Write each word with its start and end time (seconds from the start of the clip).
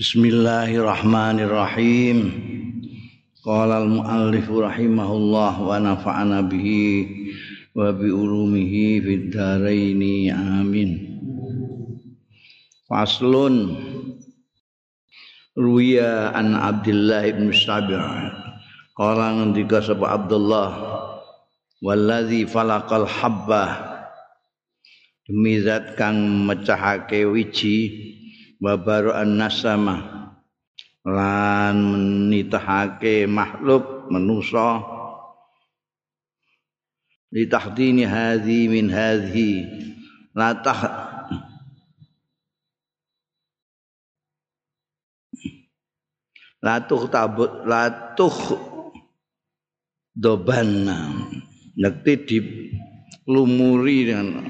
Bismillahirrahmanirrahim. 0.00 2.32
Qala 3.44 3.84
al-muallif 3.84 4.48
rahimahullah 4.48 5.60
wa 5.60 5.76
nafa'ana 5.76 6.40
bihi 6.48 7.04
wa 7.76 7.92
bi 7.92 8.08
ulumihi 8.08 9.04
fid 9.04 9.28
dharain 9.28 10.00
amin. 10.32 11.20
Faslun 12.88 13.76
Ruya 15.52 16.32
an 16.32 16.56
Abdullah 16.56 17.28
ibn 17.28 17.52
Sabi' 17.52 18.00
Qala 18.96 19.36
ngendika 19.36 19.84
sapa 19.84 20.16
Abdullah 20.16 20.96
Walladzi 21.84 22.48
falaqal 22.48 23.04
habbah 23.04 24.00
Demi 25.28 25.60
zat 25.60 25.92
kang 26.00 26.48
mecahake 26.48 27.28
wiji 27.28 28.16
babaru 28.60 29.16
annasama 29.16 30.20
lan 31.08 31.76
menitahake 31.80 33.24
makhluk 33.24 34.12
manusa. 34.12 34.84
Litahdini 37.32 38.04
hadhi 38.04 38.68
min 38.68 38.92
hadhi. 38.92 39.64
La 40.36 40.54
tah 40.60 40.80
la 46.60 46.76
tuh 46.84 47.08
tabut 47.08 47.64
la 47.64 47.88
dobanna. 50.12 50.98
Nekti 51.80 52.14
dip 52.28 52.46
lumuri 53.24 54.04
dengan 54.04 54.42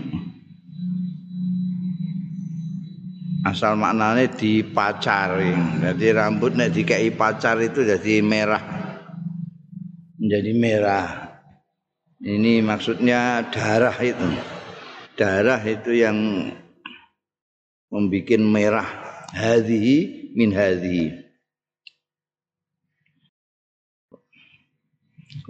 asal 3.40 3.76
maknanya 3.76 4.28
dipacari 4.36 5.56
jadi 5.80 6.06
rambut 6.16 6.52
nek 6.56 6.72
dikei 6.76 7.12
pacar 7.14 7.56
itu 7.60 7.84
jadi 7.84 8.20
merah. 8.20 8.62
Menjadi 10.20 10.52
merah. 10.52 11.08
Ini 12.20 12.60
maksudnya 12.60 13.48
darah 13.48 13.96
itu. 14.04 14.28
Darah 15.16 15.60
itu 15.64 15.96
yang 15.96 16.16
membuat 17.88 18.40
merah. 18.44 18.88
Hadhi 19.32 20.28
min 20.36 20.50
hadhi 20.52 21.30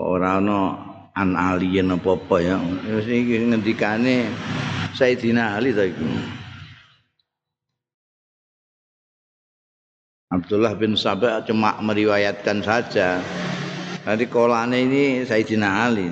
orang 0.00 0.48
no 0.48 0.60
an 1.12 1.36
alien 1.36 1.92
apa 1.92 2.16
apa 2.16 2.36
ya 2.40 2.56
ini 3.04 3.52
ngendikane 3.52 4.32
Sayyidina 4.96 5.60
Ali 5.60 5.76
tadi 5.76 6.39
Abdullah 10.30 10.78
bin 10.78 10.94
Sabah 10.94 11.42
cuma 11.42 11.74
meriwayatkan 11.82 12.62
saja. 12.62 13.18
Nanti 14.06 14.30
kolane 14.30 14.86
ini 14.86 15.04
Sayyidina 15.26 15.90
Ali. 15.90 16.06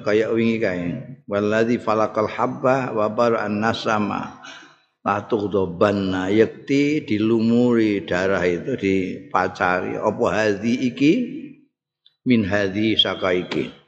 Kayak 0.00 0.32
wingi 0.32 0.56
kae. 0.56 0.84
Walladzi 1.28 1.76
falaqal 1.76 2.32
habba 2.32 2.96
wa 2.96 3.12
bara'an 3.12 3.60
nasama. 3.60 4.40
La 5.04 5.20
tughdabanna 5.28 6.32
yakti 6.32 7.04
dilumuri 7.04 8.08
darah 8.08 8.42
itu 8.42 8.74
dipacari 8.80 10.00
apa 10.00 10.24
hadhi 10.32 10.88
iki 10.88 11.12
min 12.24 12.48
hadhi 12.48 12.96
saka 12.96 13.30
iki. 13.36 13.86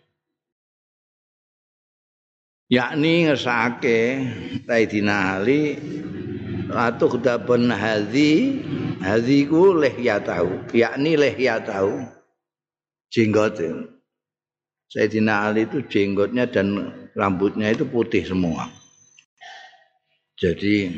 yakni 2.69 3.25
ngesake 3.25 3.99
Sayyidina 4.69 5.41
Ali 5.41 5.81
atuh 6.73 7.21
daban 7.21 7.73
hadhi 7.73 8.65
hadhi 9.01 9.49
ku 9.49 9.77
lehya 9.77 10.21
tahu 10.21 10.65
yakni 10.77 11.17
lehya 11.17 11.61
tahu 11.63 12.05
jenggot 13.13 13.61
Sayyidina 14.89 15.53
Ali 15.53 15.69
itu 15.69 15.85
jenggotnya 15.85 16.49
dan 16.49 16.89
rambutnya 17.13 17.69
itu 17.69 17.85
putih 17.85 18.25
semua. 18.25 18.73
Jadi 20.41 20.89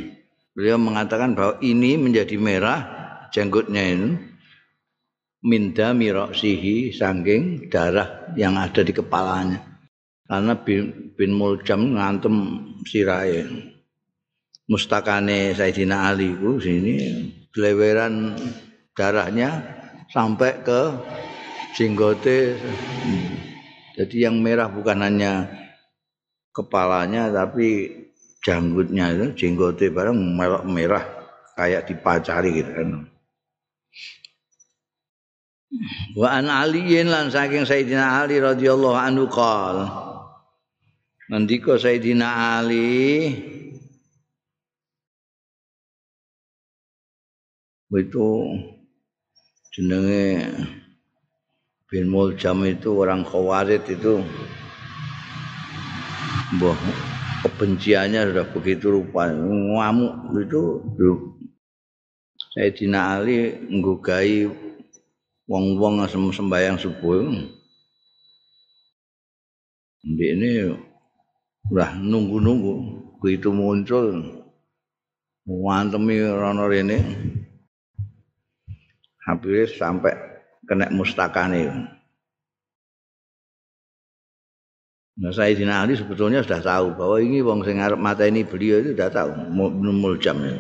beliau 0.55 0.79
mengatakan 0.79 1.35
bahwa 1.35 1.59
ini 1.59 1.99
menjadi 1.99 2.39
merah 2.39 2.81
jenggotnya 3.35 3.83
ini 3.83 4.15
minda 5.43 5.91
miroksihi 5.91 6.95
sangking 6.95 7.67
darah 7.67 8.31
yang 8.39 8.55
ada 8.55 8.87
di 8.87 8.95
kepalanya. 8.95 9.59
Karena 10.31 10.55
bin, 10.55 11.11
bin 11.19 11.35
Muljam 11.35 11.99
ngantem 11.99 12.35
sirai 12.87 13.43
mustakane 14.71 15.51
Sayyidina 15.51 16.15
Ali 16.15 16.31
ku 16.39 16.63
sini 16.63 16.95
geleweran 17.51 18.39
darahnya 18.95 19.67
sampai 20.15 20.63
ke 20.63 20.95
jenggote. 21.75 22.55
Jadi 23.99 24.17
yang 24.23 24.39
merah 24.39 24.71
bukan 24.71 25.03
hanya 25.03 25.51
kepalanya 26.55 27.35
tapi 27.35 27.91
janggutnya 28.47 29.11
itu 29.13 29.27
jenggote 29.35 29.91
bareng 29.91 30.17
merah, 30.39 30.63
merah 30.63 31.05
kayak 31.59 31.91
dipacari 31.91 32.63
gitu 32.63 32.71
kan. 32.71 32.89
Wa 36.15 36.39
an 36.39 36.47
aliyin 36.47 37.11
lan 37.11 37.31
saking 37.35 37.67
Sayyidina 37.67 38.23
Ali 38.23 38.39
radhiyallahu 38.39 38.99
anhu 38.99 39.27
qala 39.31 39.87
ngendika 41.31 41.79
Sayyidina 41.79 42.59
Ali 42.59 43.31
itu 47.99 48.27
jenenge 49.75 50.47
bin 51.91 52.07
Muljam 52.07 52.63
itu 52.71 52.95
orang 52.95 53.27
Khawarid 53.27 53.83
itu 53.91 54.23
mbah 56.55 56.79
kebenciannya 57.43 58.31
sudah 58.31 58.47
begitu 58.55 58.87
rupa 58.95 59.31
ngamuk 59.31 60.15
itu 60.39 60.63
Sayyidina 62.51 63.23
Ali 63.23 63.55
nggugai 63.71 64.51
wong-wong 65.47 66.03
sembahyang 66.11 66.83
subuh. 66.83 67.31
Ini 70.03 70.75
udah 71.71 71.91
nunggu-nunggu 72.03 72.75
begitu 73.23 73.55
muncul 73.55 74.19
wantemi 75.47 76.19
rono 76.27 76.67
rene 76.67 76.99
hampir 79.31 79.71
sampai 79.71 80.13
kena 80.67 80.91
mustakane. 80.91 81.91
Nah, 85.21 85.33
Sayyidina 85.37 85.85
Ali 85.85 86.01
sebetulnya 86.01 86.41
sudah 86.41 86.65
tahu 86.65 86.87
bahwa 86.97 87.21
ini 87.21 87.45
wong 87.45 87.61
sing 87.61 87.77
arep 87.77 88.01
mateni 88.01 88.41
beliau 88.41 88.81
itu 88.81 88.97
sudah 88.97 89.13
tahu 89.13 89.53
muljam 89.53 90.41
ya. 90.41 90.57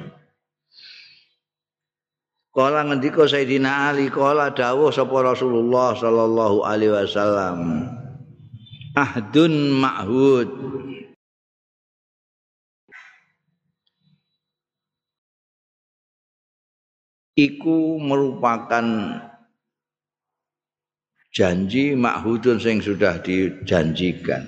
Kala 2.52 2.84
ngendika 2.84 3.24
Sayyidina 3.24 3.88
Ali 3.88 4.12
kala 4.12 4.52
dawuh 4.52 4.92
sapa 4.92 5.16
Rasulullah 5.22 5.96
sallallahu 5.96 6.66
alaihi 6.66 6.92
wasallam. 6.92 7.88
Ahdun 8.98 9.80
ma'hud. 9.80 10.50
Iku 17.40 17.96
merupakan 17.96 18.84
janji 21.32 21.96
makhudun 21.96 22.60
sing 22.60 22.84
sudah 22.84 23.22
dijanjikan. 23.22 24.44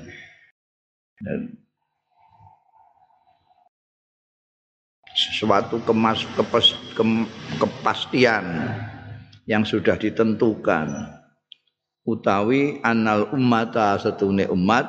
Sesuatu 5.12 5.76
kemas 5.84 6.24
kepes, 6.34 6.72
ke, 6.96 7.04
kepastian 7.60 8.44
yang 9.44 9.62
sudah 9.62 9.94
ditentukan 10.00 10.88
utawi 12.02 12.82
anal 12.82 13.30
ummata 13.30 13.94
setune 14.00 14.48
umat 14.50 14.88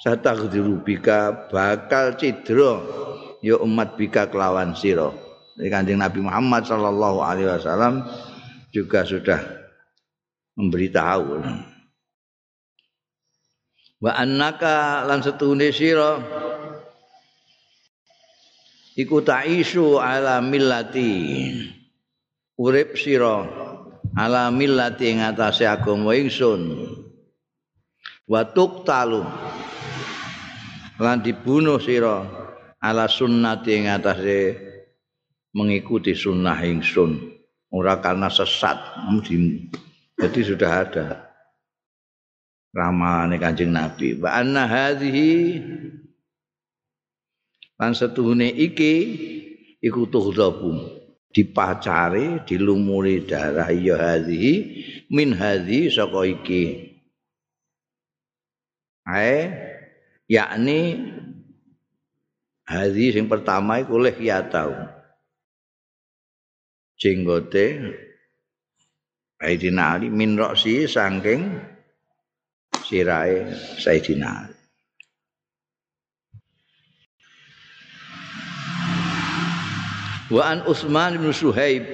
satagdiru 0.00 0.80
bika 0.80 1.50
bakal 1.50 2.14
cidro 2.16 2.80
ya 3.42 3.58
umat 3.60 3.98
bika 3.98 4.30
kelawan 4.30 4.72
sira 4.72 5.25
Jadi 5.56 5.68
kanjeng 5.72 6.00
Nabi 6.04 6.20
Muhammad 6.20 6.68
Sallallahu 6.68 7.18
Alaihi 7.24 7.48
Wasallam 7.48 8.04
juga 8.76 9.08
sudah 9.08 9.40
memberitahu. 10.60 11.40
Wa 14.04 14.12
annaka 14.20 15.08
lan 15.08 15.24
setune 15.24 15.72
sira 15.72 16.20
iku 18.92 19.24
ta'isu 19.24 19.96
ala 19.96 20.44
millati 20.44 21.48
urip 22.60 23.00
sira 23.00 23.48
ala 24.12 24.52
millati 24.52 25.16
ing 25.16 25.24
atase 25.24 25.64
agama 25.64 26.12
ingsun 26.12 26.92
wa 28.28 28.44
tuqtalu 28.44 29.24
lan 31.00 31.24
dibunuh 31.24 31.80
sira 31.80 32.24
ala 32.80 33.08
sunnati 33.08 33.80
ing 33.80 33.88
atase 33.88 34.66
mengikuti 35.56 36.12
sunnah 36.12 36.60
ingsun. 36.60 37.32
Ora 37.72 37.98
karena 38.04 38.28
sesat 38.28 38.76
jadi 40.20 40.40
sudah 40.44 40.72
ada. 40.84 41.08
Ramalan 42.76 43.40
Kanjeng 43.40 43.72
Nabi 43.72 44.20
wa 44.20 44.36
anna 44.36 44.68
hadhihi 44.68 45.64
lan 47.80 47.96
setuhune 47.96 48.52
iki 48.52 48.94
iku 49.80 50.04
tuhdhabu 50.04 50.76
dipacari 51.32 52.44
dilumuri 52.44 53.24
darah 53.24 53.72
ya 53.72 53.96
hadhihi 53.96 54.54
min 55.08 55.32
hadhi 55.32 55.88
saka 55.88 56.20
iki. 56.28 56.64
Ae 59.08 59.56
yakni 60.28 61.00
hadhi 62.68 63.08
sing 63.16 63.24
pertama 63.24 63.80
iku 63.80 63.96
leh 63.96 64.16
ya 64.20 64.44
tau 64.44 64.95
jenggote 66.96 67.96
Sayyidina 69.36 70.00
Ali 70.00 70.08
min 70.08 70.36
roksi 70.40 70.88
saking 70.88 71.60
sirahe 72.80 73.52
Sayyidina 73.76 74.28
Ali 74.28 74.56
Wa 80.26 80.42
an 80.50 80.66
Utsman 80.66 81.22
bin 81.22 81.30
Suhaib 81.30 81.86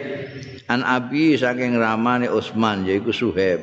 an 0.72 0.80
Abi 0.88 1.36
saking 1.36 1.76
ramane 1.76 2.32
Utsman 2.32 2.88
yaiku 2.88 3.12
Suhaib. 3.12 3.60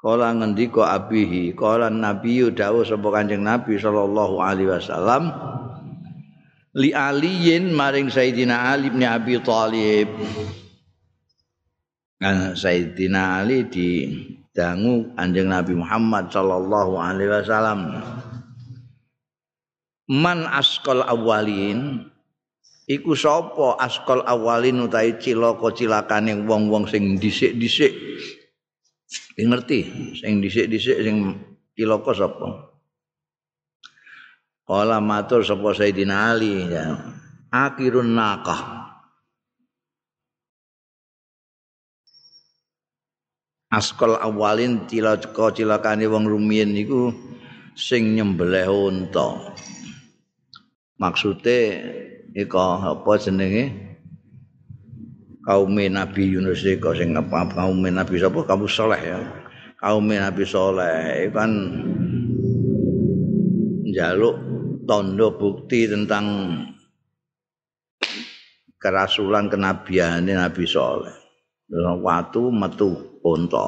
Kala 0.00 0.34
ngendika 0.34 0.96
abihi, 0.96 1.54
kala 1.54 1.92
Nabi 1.92 2.42
dawuh 2.50 2.82
sapa 2.88 3.06
Kanjeng 3.12 3.44
Nabi 3.44 3.76
sallallahu 3.76 4.40
alaihi 4.40 4.72
wasallam 4.72 5.28
li 6.72 6.90
aliyin 6.90 7.70
maring 7.70 8.08
Sayyidina 8.10 8.74
Ali 8.74 8.90
bin 8.90 9.04
Abi 9.06 9.38
Thalib. 9.38 10.08
Kan 12.20 12.52
Sayyidina 12.52 13.40
Ali 13.40 13.64
di 13.72 14.04
dangu 14.52 15.08
Kanjeng 15.16 15.48
Nabi 15.48 15.72
Muhammad 15.72 16.28
sallallahu 16.28 17.00
alaihi 17.00 17.32
wasallam. 17.32 17.96
Man 20.12 20.44
askal 20.44 21.00
awalin 21.00 22.12
iku 22.84 23.16
sapa 23.16 23.80
askal 23.80 24.20
awalin 24.28 24.84
utahe 24.84 25.16
cilaka 25.16 25.72
cilakane 25.72 26.44
wong-wong 26.44 26.84
sing 26.92 27.16
dhisik-dhisik? 27.16 27.96
Ngerti? 29.40 29.80
Sing 30.20 30.44
dhisik-dhisik 30.44 31.00
sing 31.00 31.16
cilaka 31.72 32.12
sapa? 32.12 32.68
Kala 34.68 35.00
matur 35.00 35.40
sapa 35.40 35.72
Sayyidina 35.72 36.36
Ali 36.36 36.68
ya. 36.68 37.16
Akhirun 37.48 38.12
naqah 38.12 38.79
askal 43.70 44.18
awalin 44.18 44.90
cilaka 44.90 45.54
cilakane 45.54 46.10
wong 46.10 46.26
rumiyin 46.26 46.74
iku 46.74 47.14
sing 47.78 48.18
nyembelih 48.18 48.66
unta. 48.66 49.54
Maksude 50.98 51.58
ika 52.34 52.66
apa 52.92 53.12
jenenge? 53.16 53.88
Kaum 55.40 55.72
Nabi 55.72 56.36
Yunus 56.36 56.66
ika 56.66 56.92
sing 56.92 57.16
apa 57.16 57.48
kaum 57.56 57.80
Nabi 57.80 58.20
sapa? 58.20 58.44
Kaum 58.44 58.68
saleh 58.68 59.00
ya. 59.00 59.18
Kaum 59.80 60.04
Nabi 60.12 60.44
saleh 60.44 61.32
kan 61.32 61.50
njaluk 63.88 64.36
tondo 64.84 65.26
bukti 65.40 65.88
tentang 65.88 66.26
kerasulan 68.76 69.48
kenabian 69.48 70.28
Nabi 70.28 70.68
saleh. 70.68 71.16
Waktu 71.72 72.42
metu 72.52 73.09
unta. 73.24 73.66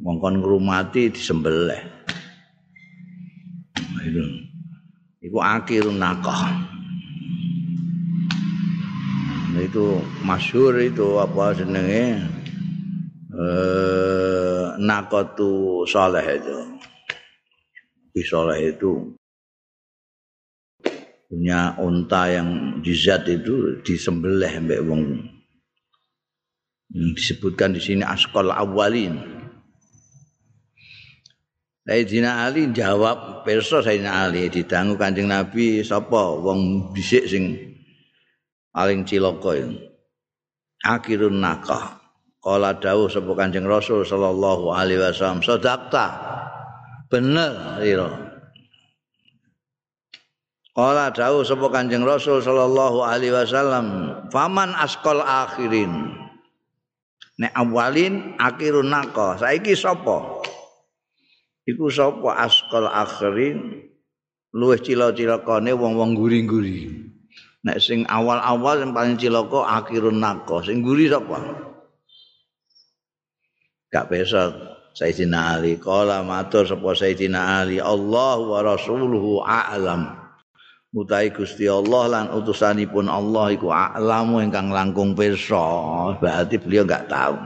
Ngongkon 0.00 0.40
ngrumati 0.40 1.10
disembelih. 1.10 1.82
Itu. 4.00 4.22
Iku 5.20 5.38
akhirun 5.42 6.00
nakah. 6.00 6.70
Itu 9.60 10.00
masyhur 10.24 10.80
itu 10.80 11.20
apa 11.20 11.52
jenenge? 11.52 12.24
Eh 13.30 14.64
nakatu 14.80 15.84
saleh 15.84 16.24
itu. 16.40 16.58
Di 18.10 18.22
saleh 18.24 18.74
itu 18.74 19.12
punya 21.30 21.78
unta 21.78 22.26
yang 22.26 22.82
jizat 22.82 23.22
itu 23.30 23.78
disembelih 23.86 24.50
mbek 24.66 24.82
wong 24.82 25.02
disebutkan 26.90 27.74
di 27.74 27.80
sini 27.80 28.02
askol 28.02 28.50
awalin 28.50 29.40
Sayyidina 31.90 32.46
Ali 32.46 32.70
jawab 32.70 33.42
perso 33.42 33.82
Sayyidina 33.82 34.30
Ali 34.30 34.46
didangu 34.46 34.94
Kanjeng 34.94 35.26
Nabi 35.26 35.82
sapa 35.82 36.38
wong 36.38 36.92
bisik 36.94 37.26
sing 37.26 37.56
paling 38.70 39.02
cilaka 39.02 39.58
itu. 39.58 39.74
Akhirun 40.86 41.42
nakah. 41.42 41.98
Kala 42.38 42.78
dawuh 42.78 43.10
sapa 43.10 43.34
Kanjeng 43.34 43.66
Rasul 43.66 44.06
sallallahu 44.06 44.70
alaihi 44.70 45.02
wasallam, 45.02 45.42
"Sadaqta." 45.42 46.06
Bener 47.10 47.82
ira. 47.82 48.08
Kala 50.70 51.10
dawuh 51.10 51.42
sapa 51.42 51.74
Kanjeng 51.74 52.06
Rasul 52.06 52.38
sallallahu 52.38 53.02
alaihi 53.02 53.34
wasallam, 53.34 53.86
"Faman 54.30 54.72
asqal 54.78 55.18
akhirin." 55.20 56.19
Nek 57.40 57.52
awalin 57.56 58.36
akhirun 58.36 58.92
nakah. 58.92 59.40
Saiki 59.40 59.72
sapa? 59.72 60.44
iku 61.64 61.88
sapa? 61.88 62.36
Askal 62.36 62.84
akhirin 62.84 63.88
luwih 64.52 64.76
cila-cilakane 64.82 65.72
wong-wong 65.72 66.12
guri-guri. 66.12 67.08
Nek 67.64 67.80
sing 67.80 68.04
awal-awal 68.04 68.84
yang 68.84 68.92
paling 68.92 69.16
cilaka 69.16 69.64
akhirun 69.80 70.20
nako. 70.20 70.60
Sing 70.60 70.84
guri 70.84 71.08
sapa? 71.08 71.40
Gak 73.88 74.12
besok 74.12 74.52
Sayyidina 74.92 75.56
Ali. 75.56 75.80
Kala 75.80 76.20
matur 76.20 76.68
sapa 76.68 76.92
Sayyidina 76.92 77.64
Ali. 77.64 77.80
Allah 77.80 78.36
wa 78.36 78.60
rasuluhu 78.60 79.40
a'lam 79.40 80.19
Mutai 80.90 81.30
Gusti 81.30 81.70
Allah 81.70 82.10
lan 82.10 82.24
utusanipun 82.34 83.06
Allah 83.06 83.54
iku 83.54 83.70
a'lamu 83.70 84.42
ingkang 84.42 84.74
langkung 84.74 85.14
pirsa. 85.14 85.62
Berarti 86.18 86.58
beliau 86.58 86.82
enggak 86.82 87.06
tahu. 87.06 87.38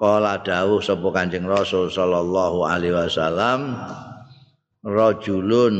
Kala 0.00 0.40
dawuh 0.40 0.80
sapa 0.80 1.12
Kanjeng 1.12 1.44
Rasul 1.44 1.92
sallallahu 1.92 2.64
alaihi 2.64 2.96
wasallam 2.96 3.76
rajulun 4.80 5.76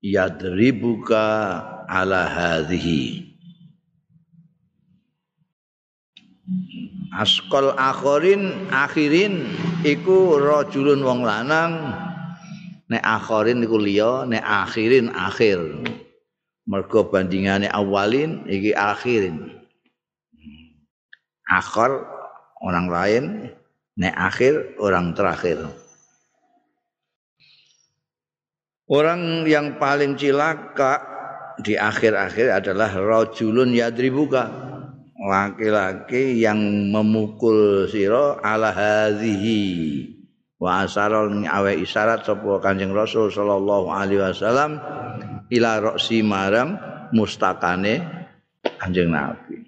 yadribuka 0.00 1.26
ala 1.84 2.24
hadhihi. 2.24 3.28
Askol 7.12 7.76
akhirin 7.76 8.72
akhirin 8.72 9.52
iku 9.84 10.40
rajulun 10.40 11.04
wong 11.04 11.28
lanang 11.28 12.03
nek 12.94 13.02
akhirin 13.02 13.66
iku 13.66 13.76
liya 13.76 14.22
nek 14.30 14.44
akhirin 14.46 15.10
akhir 15.10 15.58
mergo 16.70 17.10
bandingane 17.10 17.66
awalin 17.66 18.46
iki 18.46 18.70
akhirin 18.70 19.54
akhir 21.48 21.90
orang 22.64 22.86
lain, 22.88 23.24
nek 24.00 24.14
akhir 24.16 24.80
orang 24.80 25.12
terakhir. 25.12 25.68
Orang 28.84 29.48
yang 29.48 29.80
paling 29.80 30.16
cilaka 30.16 31.00
di 31.64 31.72
akhir-akhir 31.72 32.64
adalah 32.64 32.92
rajulun 32.92 33.72
yadribuka. 33.72 34.72
Laki-laki 35.24 36.36
yang 36.44 36.92
memukul 36.92 37.88
siro 37.88 38.36
ala 38.44 38.76
hadhihi 38.76 40.13
wa 40.64 40.88
asarul 40.88 41.44
awe 41.44 41.76
isyarat 41.76 42.24
sapa 42.24 42.56
Kanjeng 42.64 42.96
Rasul 42.96 43.28
sallallahu 43.28 43.92
alaihi 43.92 44.24
wasallam 44.24 44.80
ila 45.52 45.70
roksi 45.84 46.24
marang 46.24 46.80
mustakane 47.12 48.00
Kanjeng 48.80 49.12
Nabi. 49.12 49.60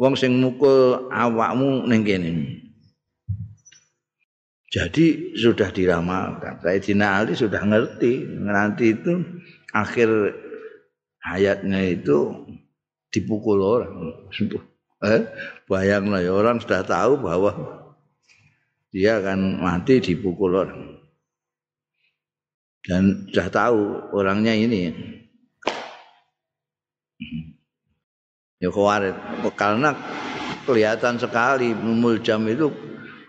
wong 0.00 0.16
sing 0.16 0.40
mukul 0.40 1.10
awakmu 1.12 1.84
ning 1.90 2.06
kene. 2.06 2.30
Jadi 4.68 5.34
sudah 5.34 5.72
diramalkan. 5.72 6.60
Sayyidina 6.60 7.24
Ali 7.24 7.32
sudah 7.34 7.64
ngerti 7.66 8.20
nanti 8.46 8.94
itu 8.94 9.16
akhir 9.74 10.08
hayatnya 11.24 11.98
itu 11.98 12.46
dipukul 13.12 13.60
orang. 13.60 13.92
Eh, 14.98 15.30
bayanglah 15.70 16.18
ya 16.18 16.34
orang 16.34 16.58
sudah 16.58 16.82
tahu 16.82 17.22
bahwa 17.22 17.54
dia 18.88 19.20
akan 19.20 19.60
mati 19.60 20.00
dipukul 20.00 20.56
orang. 20.56 20.98
Dan 22.84 23.28
sudah 23.28 23.48
tahu 23.52 23.80
orangnya 24.16 24.56
ini 24.56 24.88
Ya 28.58 28.74
khawarit 28.74 29.14
karena 29.54 29.94
kelihatan 30.66 31.14
sekali 31.14 31.70
Muljam 31.78 32.42
itu 32.50 32.66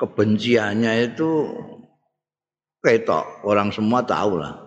kebenciannya 0.01 1.13
itu 1.13 1.53
ketok 2.81 3.45
orang 3.45 3.69
semua 3.69 4.01
tahu 4.01 4.41
lah. 4.41 4.57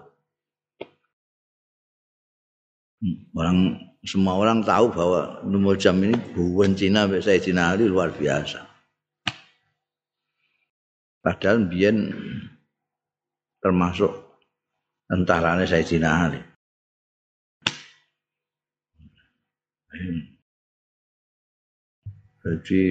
Orang 3.35 3.75
semua 4.07 4.39
orang 4.39 4.63
tahu 4.63 4.95
bahwa 4.95 5.43
Muljam 5.51 5.99
ini 5.99 6.15
bukan 6.31 6.79
Cina 6.79 7.11
Sayyidina 7.11 7.75
Ali 7.75 7.91
luar 7.91 8.15
biasa. 8.15 8.72
Padahal 11.23 11.71
Bian 11.71 12.11
termasuk 13.63 14.11
tentaranya 15.07 15.63
Sayyidina 15.63 16.11
Ali. 16.11 16.43
Jadi 22.43 22.83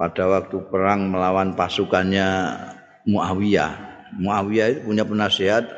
pada 0.00 0.24
waktu 0.32 0.56
perang 0.72 1.12
melawan 1.12 1.52
pasukannya 1.52 2.56
Muawiyah. 3.04 3.72
Muawiyah 4.16 4.66
itu 4.72 4.80
punya 4.88 5.04
penasihat 5.04 5.68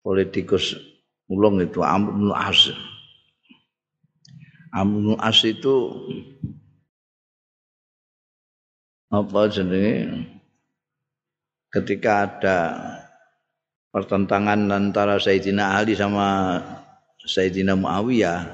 politikus 0.00 0.80
ulung 1.28 1.60
itu 1.60 1.84
Amr 1.84 2.16
bin 2.16 2.32
As. 2.32 2.72
Amr 4.72 4.96
bin 4.96 5.16
As 5.20 5.44
itu 5.44 5.74
apa 9.08 9.48
jenenge? 9.48 10.28
Ketika 11.68 12.24
ada 12.24 12.58
pertentangan 13.92 14.68
antara 14.72 15.20
Sayyidina 15.20 15.76
Ali 15.76 15.92
sama 15.96 16.60
Sayyidina 17.20 17.76
Muawiyah 17.76 18.44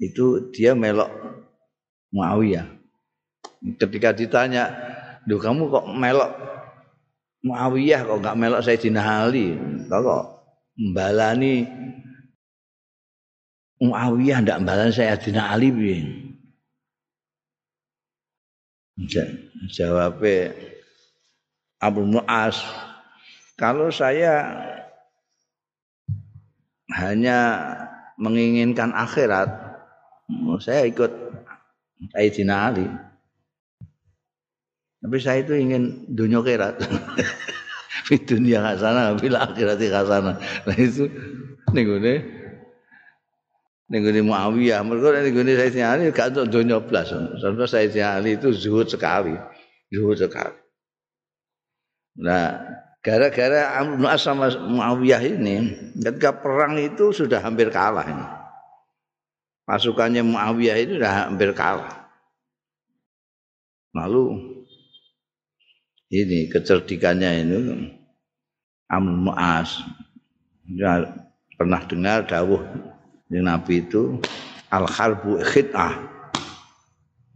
itu 0.00 0.52
dia 0.52 0.76
melok 0.76 1.08
Muawiyah. 2.12 2.68
Ketika 3.80 4.12
ditanya 4.12 4.68
Duh 5.24 5.40
kamu 5.40 5.72
kok 5.72 5.88
melok 5.88 6.32
Muawiyah 7.44 8.00
kok 8.04 8.20
nggak 8.20 8.36
melok 8.36 8.60
Sayyidina 8.60 9.24
Ali? 9.24 9.56
Kok 9.88 10.20
mbalani 10.76 11.64
Muawiyah 13.80 14.44
ndak 14.44 14.60
mbalani 14.64 14.92
Sayyidina 14.92 15.48
Ali 15.48 15.68
piye 15.72 16.23
Jawab 19.74 20.22
Abu 21.82 22.02
Mu'az, 22.06 22.62
kalau 23.58 23.90
saya 23.90 24.54
hanya 26.94 27.38
menginginkan 28.14 28.94
akhirat, 28.94 29.50
saya 30.62 30.86
ikut 30.86 31.10
Sayyidina 32.14 32.54
Ali. 32.70 32.86
Tapi 35.02 35.16
saya 35.20 35.42
itu 35.42 35.58
ingin 35.58 36.08
dunia 36.08 36.40
akhirat. 36.40 36.80
Di 38.08 38.20
dunia 38.20 38.60
kasana, 38.62 39.16
bila 39.18 39.48
akhirat 39.48 39.80
kasana. 39.80 40.38
Nah 40.38 40.76
itu, 40.76 41.10
nih 41.74 41.82
gue 41.82 41.98
ning 43.92 44.24
Muawiyah 44.24 44.80
mergo 44.80 45.12
ning 45.12 45.36
gone 45.36 45.52
Sayyidina 45.52 45.86
Ali 45.92 46.08
gak 46.08 46.32
untuk 46.32 46.48
donya 46.48 46.80
blas. 46.80 47.12
Sebab 47.12 47.68
Sayyidina 47.68 48.20
Ali 48.20 48.40
itu 48.40 48.48
zuhud 48.52 48.88
sekali 48.88 49.36
zuhud 49.92 50.16
sekali. 50.16 50.56
Nah 52.24 52.64
gara-gara 53.04 53.76
Amr 53.82 54.00
bin 54.00 54.08
sama 54.16 54.48
Muawiyah 54.48 55.22
ini 55.22 55.54
ketika 56.00 56.32
perang 56.32 56.80
itu 56.80 57.12
sudah 57.12 57.44
hampir 57.44 57.68
kalah 57.68 58.06
ini. 58.08 58.26
Pasukannya 59.68 60.24
Muawiyah 60.24 60.76
itu 60.80 60.92
sudah 60.96 61.28
hampir 61.28 61.52
kalah. 61.52 62.08
Lalu 63.92 64.24
ini 66.08 66.48
kecerdikannya 66.48 67.30
ini 67.44 67.56
Amr 68.88 69.12
bin 69.12 69.34
As. 69.36 69.70
Ya, 70.64 71.04
pernah 71.60 71.84
dengar 71.84 72.24
dawuh 72.24 72.64
yang 73.32 73.48
Nabi 73.48 73.84
itu 73.84 74.20
al 74.68 74.84
harbu 74.84 75.40
khit'ah. 75.40 75.94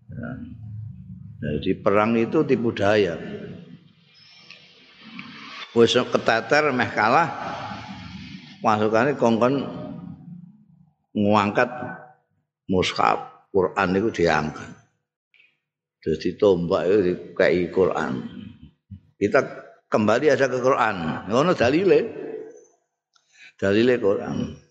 Ya. 0.08 0.30
Jadi 1.38 1.70
perang 1.78 2.18
itu 2.18 2.42
tipu 2.42 2.74
daya. 2.74 3.14
Wis 5.76 5.94
keteter 5.94 6.74
meh 6.74 6.90
kalah 6.90 7.30
masukane 8.58 9.14
kongkon 9.14 9.62
ngangkat 11.14 11.70
mushaf 12.66 13.46
Quran 13.54 13.88
itu 13.94 14.08
diangkat. 14.10 14.70
Jadi 16.02 16.28
tombak 16.34 16.86
itu 16.90 17.34
kayak 17.38 17.70
Quran. 17.70 18.12
Kita 19.18 19.40
kembali 19.90 20.26
aja 20.30 20.46
ke 20.46 20.58
Quran. 20.62 21.26
Ngono 21.30 21.54
dalile. 21.54 22.00
Dalile 23.58 23.94
Quran. 23.98 24.67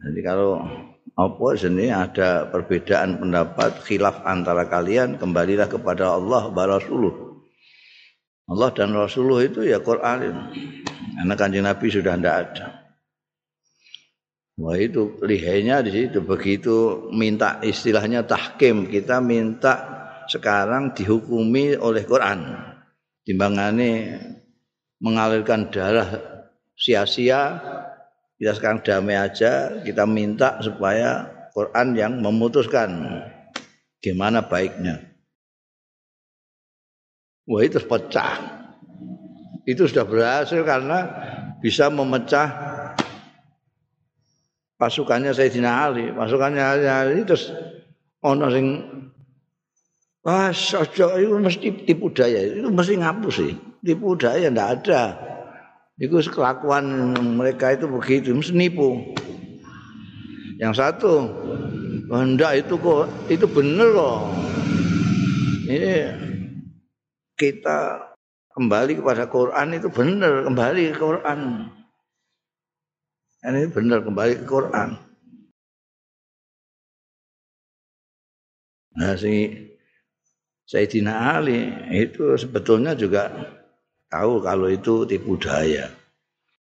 Jadi 0.00 0.20
kalau 0.24 0.64
apa 1.12 1.46
sini 1.60 1.92
ada 1.92 2.48
perbedaan 2.48 3.20
pendapat 3.20 3.84
khilaf 3.84 4.24
antara 4.24 4.64
kalian 4.64 5.20
kembalilah 5.20 5.68
kepada 5.68 6.16
Allah 6.16 6.48
wa 6.48 6.64
Rasuluh. 6.64 7.44
Allah 8.48 8.72
dan 8.72 8.96
Rasulullah 8.96 9.44
itu 9.44 9.60
ya 9.62 9.84
Quran. 9.84 10.50
Karena 11.20 11.34
kanjeng 11.36 11.68
Nabi 11.68 11.86
sudah 11.92 12.16
tidak 12.16 12.36
ada. 12.48 12.66
Wah 14.60 14.76
itu 14.76 15.16
lihainya 15.24 15.80
di 15.80 15.92
situ 15.92 16.20
begitu 16.20 17.08
minta 17.12 17.60
istilahnya 17.64 18.28
tahkim 18.28 18.92
kita 18.92 19.20
minta 19.20 20.00
sekarang 20.28 20.92
dihukumi 20.92 21.76
oleh 21.76 22.04
Quran. 22.04 22.60
Timbangane 23.24 24.20
mengalirkan 25.00 25.72
darah 25.72 26.08
sia-sia 26.76 27.60
kita 28.40 28.56
sekarang 28.56 28.80
damai 28.80 29.20
aja, 29.20 29.84
kita 29.84 30.08
minta 30.08 30.56
supaya 30.64 31.28
Quran 31.52 31.92
yang 31.92 32.24
memutuskan 32.24 33.20
gimana 34.00 34.40
baiknya. 34.48 34.96
Wah 37.44 37.60
itu 37.60 37.76
pecah. 37.84 38.40
Itu 39.68 39.84
sudah 39.84 40.08
berhasil 40.08 40.64
karena 40.64 41.04
bisa 41.60 41.92
memecah 41.92 42.48
pasukannya 44.80 45.36
Sayyidina 45.36 45.70
Ali. 45.84 46.08
Pasukannya 46.08 46.64
Ali 46.88 47.20
terus 47.28 47.52
ono 48.24 48.48
sing 48.48 48.66
Wah, 50.20 50.52
sojo 50.52 51.16
itu 51.16 51.32
mesti 51.32 51.68
tipu 51.88 52.12
daya. 52.12 52.44
Itu 52.44 52.68
mesti 52.68 53.00
ngapus 53.00 53.34
sih. 53.40 53.56
Tipu 53.80 54.12
daya 54.20 54.52
ndak 54.52 54.68
ada. 54.84 55.29
Itu 56.00 56.16
kelakuan 56.32 57.12
mereka 57.36 57.76
itu 57.76 57.84
begitu, 57.84 58.32
mesti 58.32 58.56
nipu. 58.56 59.12
Yang 60.56 60.80
satu, 60.80 61.28
enggak 62.08 62.64
itu 62.64 62.80
kok, 62.80 63.04
itu 63.28 63.44
benar 63.44 63.92
kok. 63.92 64.20
Ini 65.68 65.92
kita 67.36 68.00
kembali 68.56 68.96
kepada 68.96 69.28
Quran 69.28 69.76
itu 69.76 69.92
benar, 69.92 70.48
kembali 70.48 70.82
ke 70.88 70.96
Quran. 70.96 71.40
Ini 73.44 73.68
benar 73.68 74.00
kembali 74.00 74.32
ke 74.40 74.44
Quran. 74.48 74.96
Nah, 78.96 79.14
si 79.20 79.52
Sayyidina 80.64 81.40
Ali 81.40 81.72
itu 81.92 82.36
sebetulnya 82.40 82.96
juga 82.96 83.28
tahu 84.10 84.42
kalau 84.42 84.66
itu 84.68 85.06
tipu 85.06 85.38
daya. 85.38 85.88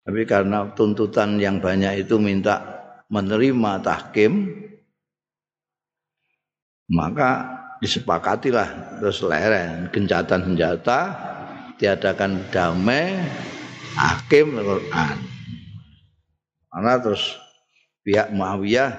Tapi 0.06 0.22
karena 0.26 0.70
tuntutan 0.74 1.38
yang 1.42 1.62
banyak 1.62 2.06
itu 2.06 2.18
minta 2.22 2.62
menerima 3.10 3.82
tahkim, 3.82 4.54
maka 6.90 7.62
disepakatilah 7.82 9.02
terus 9.02 9.22
leren 9.26 9.90
gencatan 9.90 10.42
senjata 10.46 11.00
diadakan 11.82 12.46
damai 12.54 13.18
hakim 13.98 14.58
Quran. 14.62 15.18
Karena 16.70 16.94
terus 17.02 17.24
pihak 18.06 18.30
Muawiyah 18.30 18.92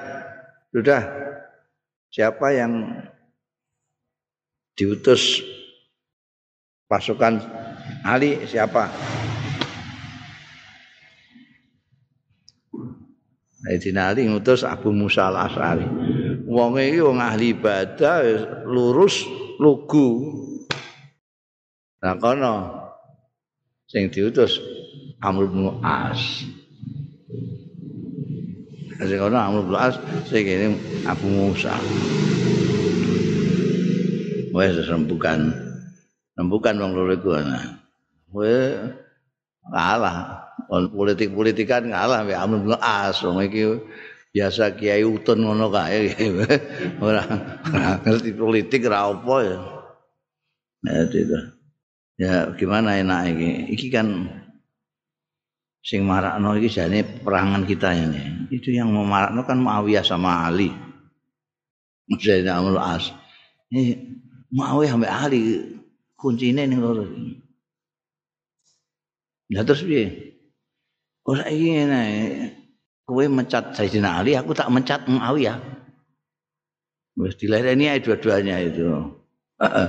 sudah 0.74 1.02
siapa 2.10 2.50
yang 2.50 3.04
diutus 4.76 5.40
pasukan 6.90 7.40
Ali 8.06 8.38
siapa? 8.46 8.86
Sayyidina 13.66 14.14
Ali 14.14 14.30
ngutus 14.30 14.62
Abu 14.62 14.94
Musa 14.94 15.26
al-As'ari. 15.26 15.86
Wong 16.46 16.78
iki 16.78 17.02
wong 17.02 17.18
ahli 17.18 17.50
ibadah 17.50 18.22
lurus 18.62 19.26
lugu. 19.58 20.30
Nah 21.98 22.14
kono 22.22 22.54
sing 23.90 24.14
diutus 24.14 24.62
Amr 25.18 25.50
bin 25.50 25.66
As. 25.82 26.46
sing 29.04 29.18
ana 29.20 29.50
Amr 29.50 29.66
bin 29.66 29.76
As 29.76 29.98
sing 30.30 30.46
Abu 31.04 31.26
Musa 31.26 31.74
wes 34.56 34.78
rembukan 34.88 35.65
rembukan 36.36 36.76
wong 36.76 36.92
loro 36.92 37.16
iku 37.16 37.30
wes 38.36 38.92
kalah 39.72 40.46
politik-politikan 40.68 41.90
ngalah 41.90 42.22
mbek 42.22 42.38
Amr 42.38 42.58
bin 42.62 42.74
As 42.78 43.18
wong 43.24 43.42
iki 43.42 43.80
biasa 44.36 44.76
kiai 44.76 45.00
utun 45.00 45.48
ngono 45.48 45.72
kae. 45.72 46.12
Ora 47.04 47.24
ngerti 48.04 48.36
politik 48.36 48.84
ra 48.84 49.08
apa 49.08 49.36
ya. 49.40 49.58
Ya 50.84 50.92
itu 51.08 51.18
ya 52.20 52.34
gimana 52.52 53.00
enak 53.00 53.32
iki? 53.32 53.48
Iki 53.72 53.88
kan 53.88 54.28
sing 55.80 56.04
marakno 56.04 56.52
iki 56.60 56.68
jane 56.68 57.00
perangan 57.02 57.64
kita 57.64 57.96
ini. 57.96 58.52
Itu 58.52 58.76
yang 58.76 58.92
memarakno 58.92 59.48
kan 59.48 59.56
Muawiyah 59.56 60.04
sama 60.04 60.44
Ali. 60.44 60.68
Zainal 62.20 62.62
Amrul 62.62 62.78
As. 62.78 63.10
Ini 63.72 63.98
Muawiyah 64.52 64.92
sampai 64.94 65.10
Ali 65.10 65.42
kuncine 66.26 66.66
ning 66.66 66.82
loro. 66.82 67.06
Ya 69.46 69.62
terus 69.62 69.86
piye? 69.86 70.34
Ora 71.22 71.46
iki 71.46 71.70
ngene. 71.70 72.02
Kowe 73.06 73.22
mencat 73.30 73.78
Sayyidina 73.78 74.18
Ali, 74.18 74.34
aku 74.34 74.50
tak 74.50 74.66
mencat 74.66 75.06
Muawiyah. 75.06 75.62
Wis 77.14 77.38
dilereni 77.38 77.86
ae 77.86 78.02
dua-duanya 78.02 78.58
itu. 78.58 78.82
Heeh. 79.62 79.88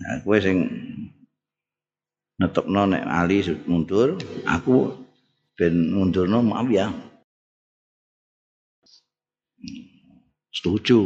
Nah, 0.00 0.16
kowe 0.24 0.38
sing 0.40 0.64
netepno 2.40 2.88
nek 2.88 3.04
Ali 3.04 3.44
mundur, 3.68 4.16
aku 4.48 5.04
ben 5.60 5.92
mundurno 5.92 6.40
maaf 6.40 6.72
ya. 6.72 6.88
Setuju. 10.48 11.00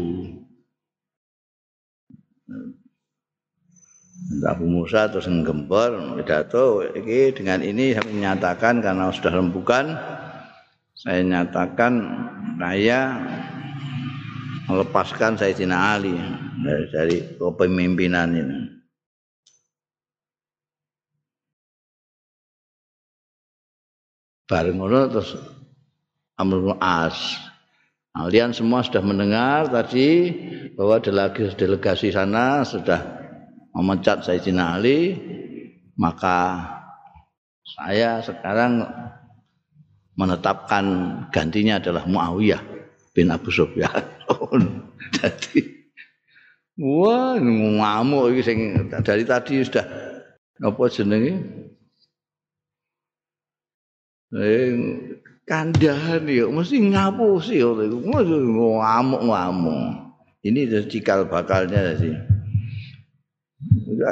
Abu 4.47 4.67
Musa 4.67 5.07
terus 5.07 5.31
menggempar 5.31 5.95
pidato 6.19 6.83
iki 6.83 7.35
dengan 7.37 7.63
ini 7.63 7.95
saya 7.95 8.07
menyatakan 8.07 8.83
karena 8.83 9.13
sudah 9.15 9.33
rembukan 9.33 9.85
saya 10.97 11.21
nyatakan 11.23 11.93
saya 12.59 13.01
melepaskan 14.67 15.39
Sayyidina 15.39 15.79
Ali 15.95 16.17
dari, 16.65 16.85
dari 16.91 17.17
kepemimpinan 17.39 18.31
ini. 18.35 18.77
bareng 24.47 24.79
ngono 24.79 25.11
terus 25.11 25.35
Amr 26.39 26.79
As. 26.79 27.19
Kalian 28.17 28.57
semua 28.57 28.81
sudah 28.81 29.05
mendengar 29.05 29.69
tadi 29.69 30.33
bahwa 30.73 30.97
delegasi 30.97 31.53
delegasi 31.53 32.09
sana 32.17 32.65
sudah 32.65 33.26
memecat 33.77 34.25
Sayyidina 34.25 34.81
Ali, 34.81 35.13
maka 36.01 36.65
saya 37.77 38.25
sekarang 38.25 38.89
menetapkan 40.17 40.85
gantinya 41.29 41.77
adalah 41.77 42.09
Muawiyah 42.09 42.63
bin 43.13 43.29
Abu 43.29 43.53
Sufyan. 43.53 44.01
Jadi 45.21 45.61
wah 46.81 47.37
ngamuk 47.37 48.33
iki 48.33 48.43
sing 48.45 48.59
dari 49.05 49.29
tadi 49.29 49.61
sudah 49.65 49.85
apa 50.61 50.83
jenenge 50.89 51.37
Eh, 54.35 54.75
kandahan 55.47 56.27
ya 56.27 56.51
mesti 56.51 56.83
ngapusi 56.83 57.63
ngamuk-ngamuk. 57.63 59.83
Ini 60.43 60.67
cikal 60.91 61.31
bakalnya 61.31 61.95
sih. 61.95 62.11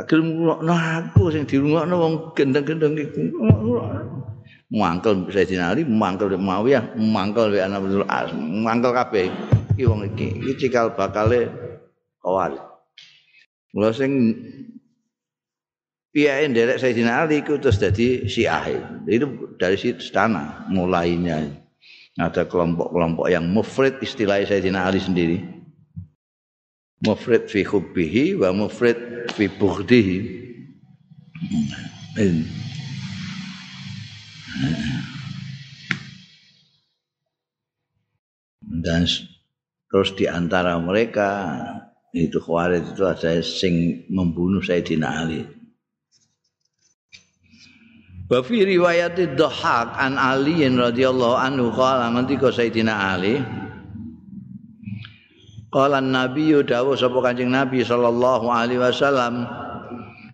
Gelem 0.07 0.39
ngrungokno 0.39 0.75
aku 0.75 1.35
sing 1.35 1.43
dirungokno 1.51 1.95
wong 1.99 2.15
gendeng-gendeng 2.39 2.95
iku. 2.95 3.23
Mangkel 4.75 5.27
Sayyidina 5.31 5.75
Ali, 5.75 5.83
mangkel 5.87 6.35
Muawiyah, 6.35 6.99
mangkel 6.99 7.55
wa 7.55 7.61
anak 7.63 7.79
Abdul 7.83 8.07
As, 8.11 8.31
mangkel 8.35 8.91
kabeh 8.95 9.31
iki 9.75 9.85
wong 9.87 10.07
iki. 10.15 10.39
Iki 10.43 10.67
cikal 10.67 10.95
bakale 10.95 11.51
kawal. 12.23 12.59
Mula 13.75 13.91
sing 13.91 14.35
piye 16.15 16.47
nderek 16.47 16.79
Sayyidina 16.79 17.27
Ali 17.27 17.43
itu 17.43 17.59
terus 17.59 17.79
jadi 17.83 18.31
Syiah. 18.31 18.63
Itu 19.11 19.59
dari 19.59 19.75
situ 19.75 20.03
sana 20.03 20.67
mulainya. 20.71 21.51
Ada 22.15 22.47
kelompok-kelompok 22.47 23.27
yang 23.27 23.51
mufrid 23.51 23.99
istilah 23.99 24.39
Sayyidina 24.47 24.87
Ali 24.87 25.03
sendiri. 25.03 25.39
Mufrid 27.05 27.53
fi 27.53 27.61
hubbihi 27.69 28.41
wa 28.41 28.51
mufrid 28.57 29.29
fi 29.37 29.45
bughdihi. 29.49 30.19
Dan 38.85 39.05
terus 39.93 40.11
di 40.17 40.25
antara 40.25 40.81
mereka 40.81 41.61
itu 42.15 42.39
Khawarij 42.39 42.95
itu 42.95 43.03
ada 43.05 43.43
sing 43.43 44.07
membunuh 44.09 44.63
Sayyidina 44.63 45.09
Ali. 45.25 45.43
Wa 48.31 48.41
fi 48.41 48.65
riwayat 48.65 49.19
Dhahak 49.37 49.99
an 50.01 50.17
Ali 50.17 50.65
radhiyallahu 50.65 51.37
anhu 51.37 51.69
qala 51.75 52.09
ngendika 52.15 52.49
Sayyidina 52.55 52.95
Ali 53.19 53.64
Qala 55.75 55.99
Nabi 55.99 56.55
dawuh 56.63 56.95
sapa 56.95 57.35
Nabi 57.35 57.83
sallallahu 57.83 58.47
alaihi 58.47 58.79
wasallam 58.79 59.43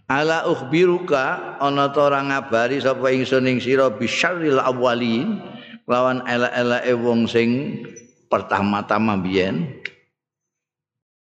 Ala 0.05 0.44
ukhbiruka 0.44 1.57
ana 1.57 1.88
ta 1.88 2.12
ora 2.12 2.20
ngabari 2.20 2.76
sapa 2.76 3.09
ingsun 3.09 3.48
ing 3.48 3.57
sira 3.57 3.88
bisyarril 3.88 4.61
awwalin 4.61 5.40
lawan 5.88 6.20
elek-eleke 6.29 6.92
wong 7.00 7.24
sing 7.24 7.81
pertama-tama 8.29 9.16
biyen 9.16 9.81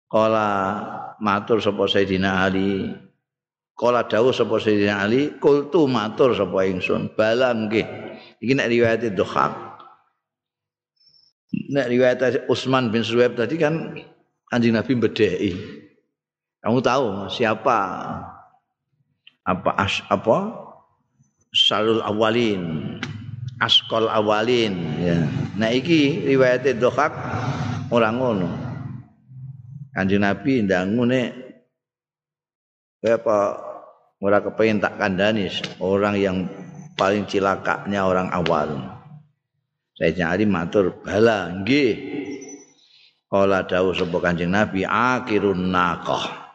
Kala 0.08 0.48
matur 1.20 1.60
sapa 1.60 1.84
Sayyidina 1.92 2.48
Ali 2.48 2.88
Kala 3.78 4.08
dawuh 4.08 4.34
sapa 4.34 4.58
Sayyidina 4.58 5.06
Ali, 5.06 5.38
kultu 5.38 5.86
matur 5.86 6.34
sapa 6.34 6.66
ingsun, 6.66 7.14
bala 7.14 7.54
nggih. 7.54 7.86
Iki 8.42 8.58
nek 8.58 8.74
riwayat 8.74 9.06
Dhuhaq. 9.14 9.67
Nek 11.68 11.86
riwayat 11.92 12.48
Utsman 12.48 12.88
bin 12.96 13.04
Suwaib 13.04 13.36
tadi 13.36 13.60
kan 13.60 13.92
Kanjeng 14.48 14.80
Nabi 14.80 14.96
bedheki. 14.96 15.52
Kamu 16.64 16.80
tahu 16.80 17.28
siapa 17.28 17.78
apa 19.44 19.72
as, 19.76 20.00
apa 20.08 20.68
Salul 21.52 22.04
Awalin, 22.04 22.96
Askol 23.60 24.08
Awalin 24.08 24.76
ya. 25.04 25.18
Nah 25.60 25.72
iki 25.72 26.24
riwayat 26.24 26.64
Dhuhaq 26.68 27.14
ora 27.92 28.16
ngono. 28.16 28.48
Kanjeng 29.92 30.24
Nabi 30.24 30.64
ndangu 30.64 31.04
nek 31.04 31.30
apa 33.04 33.38
ora 34.24 34.40
kepengin 34.40 34.80
tak 34.80 34.96
kandani 34.96 35.52
orang 35.84 36.16
yang 36.16 36.38
paling 36.96 37.28
cilakanya 37.28 38.08
orang 38.08 38.32
awal. 38.32 38.97
Saya 39.98 40.30
Ali 40.30 40.46
matur 40.46 41.02
bala 41.02 41.50
nggih. 41.58 41.94
Kala 43.28 43.66
dawuh 43.66 43.92
sapa 43.92 44.18
Kanjeng 44.24 44.54
Nabi 44.54 44.88
akhirun 44.88 45.74
naqah. 45.74 46.48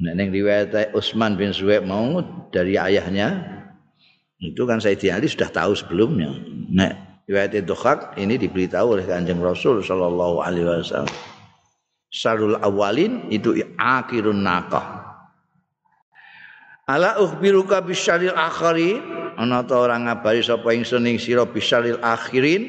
Nek 0.00 0.14
ning 0.14 0.28
riwayat 0.30 0.94
Utsman 0.96 1.36
bin 1.36 1.52
Zuhaib 1.52 1.84
mau 1.84 2.22
dari 2.48 2.78
ayahnya 2.78 3.44
itu 4.42 4.62
kan 4.64 4.78
Sayyidina 4.78 5.20
Ali 5.20 5.26
sudah 5.28 5.50
tahu 5.50 5.74
sebelumnya. 5.76 6.32
Nek 6.70 7.26
riwayat 7.26 7.54
Dhukhak 7.66 8.14
ini 8.16 8.38
diberitahu 8.38 8.98
oleh 8.98 9.04
Kanjeng 9.04 9.42
Rasul 9.42 9.82
sallallahu 9.82 10.38
alaihi 10.40 10.64
wasallam. 10.64 11.10
Sarul 12.14 12.54
awalin 12.62 13.26
itu 13.34 13.58
akhirun 13.74 14.46
naqah. 14.46 15.02
Ala 16.86 17.18
ukhbiruka 17.18 17.82
bisyaril 17.82 18.36
akhari 18.36 19.02
ana 19.36 19.66
ta 19.66 19.78
ora 19.78 19.98
ngabari 19.98 20.40
sapa 20.42 20.72
ingsun 20.74 21.06
ing 21.06 21.18
sira 21.18 21.44
bisyaril 21.46 22.00
akhirin 22.02 22.62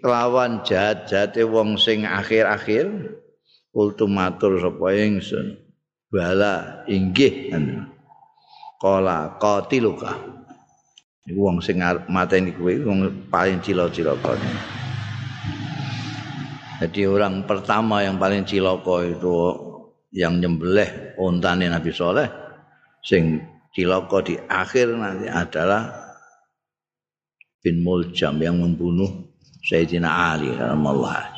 kelawan 0.00 0.62
jahat-jahate 0.62 1.42
wong 1.46 1.76
sing 1.76 2.06
akhir-akhir. 2.06 3.16
Ultimatur 3.76 4.56
sapa 4.56 4.86
ingsun. 4.96 5.60
Bala 6.08 6.86
inggih 6.88 7.52
kala 8.80 9.36
qatiluka. 9.36 10.16
Iku 11.26 11.40
wong 11.42 11.58
sing 11.58 11.82
mateni 12.06 12.54
kuwi 12.54 12.86
wong 12.86 13.28
paling 13.28 13.58
cilaka-cilaka 13.58 14.38
jadi 16.76 17.08
orang 17.08 17.48
pertama 17.48 18.04
yang 18.04 18.20
paling 18.20 18.44
cilaka 18.44 19.08
itu 19.08 19.36
yang 20.12 20.36
nyembelih 20.36 21.16
untane 21.16 21.72
Nabi 21.72 21.88
Soleh 21.88 22.28
sing 23.00 23.40
cilaka 23.76 24.24
di 24.24 24.40
akhir 24.40 24.96
nanti 24.96 25.28
adalah 25.28 25.92
bin 27.60 27.84
Muljam 27.84 28.40
yang 28.40 28.56
membunuh 28.56 29.28
Sayyidina 29.60 30.32
Ali 30.32 30.48
rahimallahu 30.56 31.36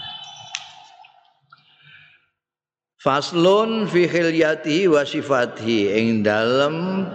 Faslun 2.98 3.90
fi 3.90 4.06
khilyatihi 4.06 4.86
wa 4.86 5.02
sifatihi 5.02 5.98
ing 5.98 6.22
dalem 6.22 7.06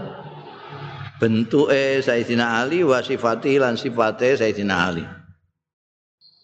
bentuke 1.19 2.03
Sayyidina 2.03 2.63
Ali 2.63 2.83
wa 2.83 2.99
sifatihi 2.99 3.63
lan 3.63 3.79
sifate 3.79 4.36
Sayyidina 4.39 4.75
Ali. 4.79 5.05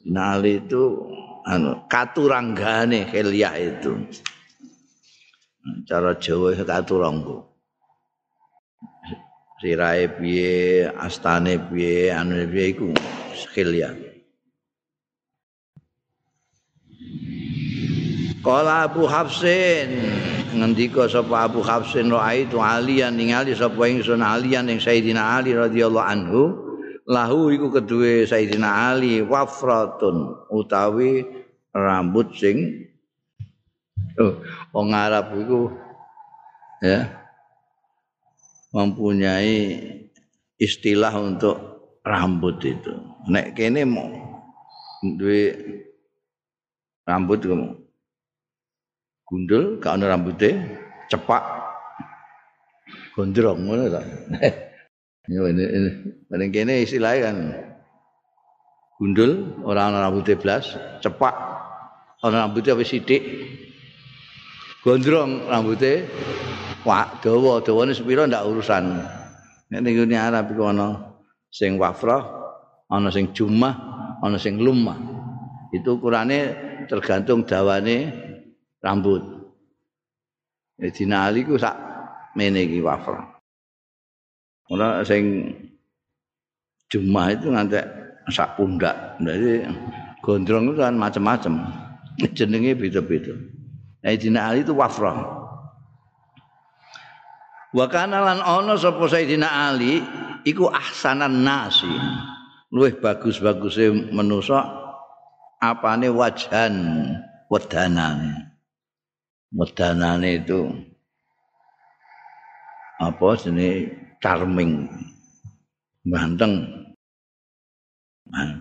Sayyidina 0.04 0.24
Ali 0.36 0.60
itu 0.60 0.84
anu 1.48 1.88
katuranggane 1.88 3.08
khilyah 3.10 3.56
itu. 3.58 3.96
Cara 5.88 6.20
Jawa 6.20 6.56
katuranggo. 6.68 7.49
Sirahe 9.60 10.08
piye, 10.16 10.88
astane 10.88 11.60
piye, 11.68 12.16
anu 12.16 12.48
piye 12.48 12.66
iku 12.72 12.96
khilyah. 13.52 13.92
Kala 18.40 18.88
Abu 18.88 19.04
Hafsin 19.04 20.00
ngendika 20.56 21.12
sapa 21.12 21.52
Abu 21.52 21.60
Hafsin 21.60 22.08
raaitu 22.08 22.56
aliyan 22.56 23.20
ningali 23.20 23.52
sapa 23.52 23.84
ingsun 23.84 24.24
aliyan 24.24 24.72
ing 24.72 24.80
Sayyidina 24.80 25.44
Ali 25.44 25.52
radhiyallahu 25.52 26.08
anhu 26.08 26.42
lahu 27.04 27.52
iku 27.52 27.68
kedue 27.68 28.24
Sayyidina 28.24 28.96
Ali 28.96 29.20
wafratun 29.20 30.40
utawi 30.56 31.28
rambut 31.76 32.32
sing 32.40 32.88
oh, 34.24 34.40
wong 34.72 34.96
Arab 34.96 35.36
iku 35.36 35.76
ya 36.80 37.12
mempunyai 38.70 39.82
istilah 40.60 41.14
untuk 41.18 41.58
rambut 42.06 42.62
itu. 42.62 42.94
Nek 43.30 43.58
kene 43.58 43.86
mau 43.86 44.10
duwe 45.04 45.56
rambut 47.08 47.40
kamu 47.42 47.70
gundul 49.30 49.78
gak 49.78 49.98
ana 49.98 50.06
rambuté 50.14 50.58
cepak. 51.10 51.44
Gondrong 53.14 53.60
ngono 53.66 53.86
ta? 53.90 54.02
Ya 55.30 55.46
ini 55.46 55.62
ini. 55.62 56.46
Kene 56.50 56.82
istilahnya 56.82 57.30
kan 57.30 57.38
gundul 58.98 59.62
ora 59.62 59.94
ana 59.94 60.10
rambutnya 60.10 60.34
blas 60.42 60.74
cepak. 61.06 61.38
Ana 62.26 62.50
rambutnya 62.50 62.74
wis 62.74 62.90
sithik? 62.90 63.22
Gondrong 64.82 65.46
rambutnya 65.46 66.10
wak 66.88 67.24
dawa 67.24 67.60
dawane 67.60 67.92
sepira 67.92 68.24
ndak 68.30 68.46
urusan 68.48 69.04
nek 69.70 69.80
ning 69.84 70.16
Arab 70.16 70.52
iku 70.54 70.72
ana 70.72 71.18
sing 71.52 71.76
wafrah 71.76 72.24
ana 72.88 73.12
sing 73.12 73.32
jumah 73.36 73.74
ana 74.24 74.38
sing 74.40 74.58
lumah 74.60 74.98
itu 75.70 75.98
ukurane 75.98 76.70
tergantung 76.90 77.46
dawane 77.46 78.10
rambut. 78.82 79.22
Dina 80.80 81.30
Ali 81.30 81.46
ku 81.46 81.60
sak 81.60 81.76
mene 82.34 82.66
iki 82.66 82.82
wafra. 82.82 83.22
Ora 84.72 85.04
sing 85.06 85.54
Jumat 86.90 87.38
itu 87.38 87.54
ngantek 87.54 87.86
sak 88.34 88.58
pundak. 88.58 89.20
Jadi 89.22 89.68
gondrong 90.26 90.74
itu 90.74 90.82
kan 90.82 90.96
macam-macam. 90.98 91.54
Jenenge 92.34 92.74
beda-beda. 92.76 93.36
Nah, 94.04 94.16
Dina 94.18 94.50
Ali 94.50 94.66
itu 94.66 94.74
wafra. 94.74 95.39
Wa 97.70 97.86
kana 97.86 98.22
lan 98.26 98.40
ana 98.42 98.74
sapa 98.78 99.06
Sayyidina 99.06 99.70
Ali 99.70 100.02
iku 100.46 100.70
ahsanan 100.74 101.46
nasi. 101.46 101.90
Luwih 102.70 102.98
bagus-baguse 103.02 104.14
manusa 104.14 104.62
apane 105.62 106.10
wajhan 106.10 106.74
wedanane. 107.50 108.50
medanane 109.50 110.46
itu 110.46 110.70
apa 113.02 113.28
jenis 113.42 113.90
charming 114.22 114.86
ganteng 116.06 116.70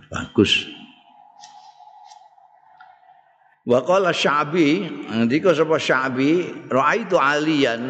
bagus 0.09 0.65
wa 3.69 3.85
qala 3.85 4.17
sya'bi 4.17 4.89
ndika 5.29 5.53
sapa 5.53 5.77
sya'bi 5.77 6.49
raaitu 6.73 7.21
aliyan. 7.21 7.83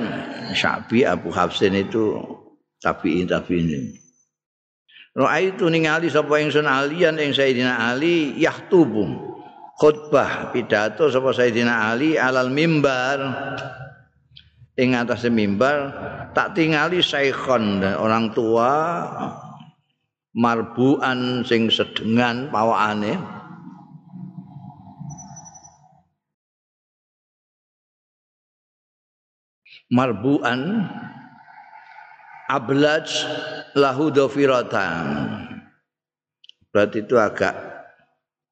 Sya'bi 0.50 1.06
Abu 1.06 1.30
Hafsin 1.30 1.78
itu 1.78 2.18
tabi'in 2.82 3.30
tabi'in. 3.30 3.94
Raaitu 5.14 5.70
ningali 5.70 6.10
sapa 6.10 6.42
ingsun 6.42 6.66
aliyan 6.66 7.22
ing 7.22 7.30
Sayyidina 7.30 7.90
Ali 7.90 8.34
yahtubu 8.42 9.06
khutbah 9.78 10.50
pidato 10.50 11.06
sapa 11.06 11.30
Sayyidina 11.30 11.94
Ali 11.94 12.18
alal 12.18 12.50
mimbar. 12.50 13.18
Ing 14.78 14.94
atas 14.94 15.26
mimbar 15.26 15.90
tak 16.38 16.54
tingali 16.54 17.02
saikhon 17.02 17.82
orang 17.82 18.30
tua 18.30 18.70
marbuan 20.38 21.42
sing 21.42 21.66
sedengan 21.66 22.46
pawakane 22.46 23.37
marbuan 29.88 30.88
ablaj 32.48 33.08
lahu 33.76 34.08
dofiratan 34.12 35.04
berarti 36.72 37.02
itu 37.04 37.16
agak 37.16 37.68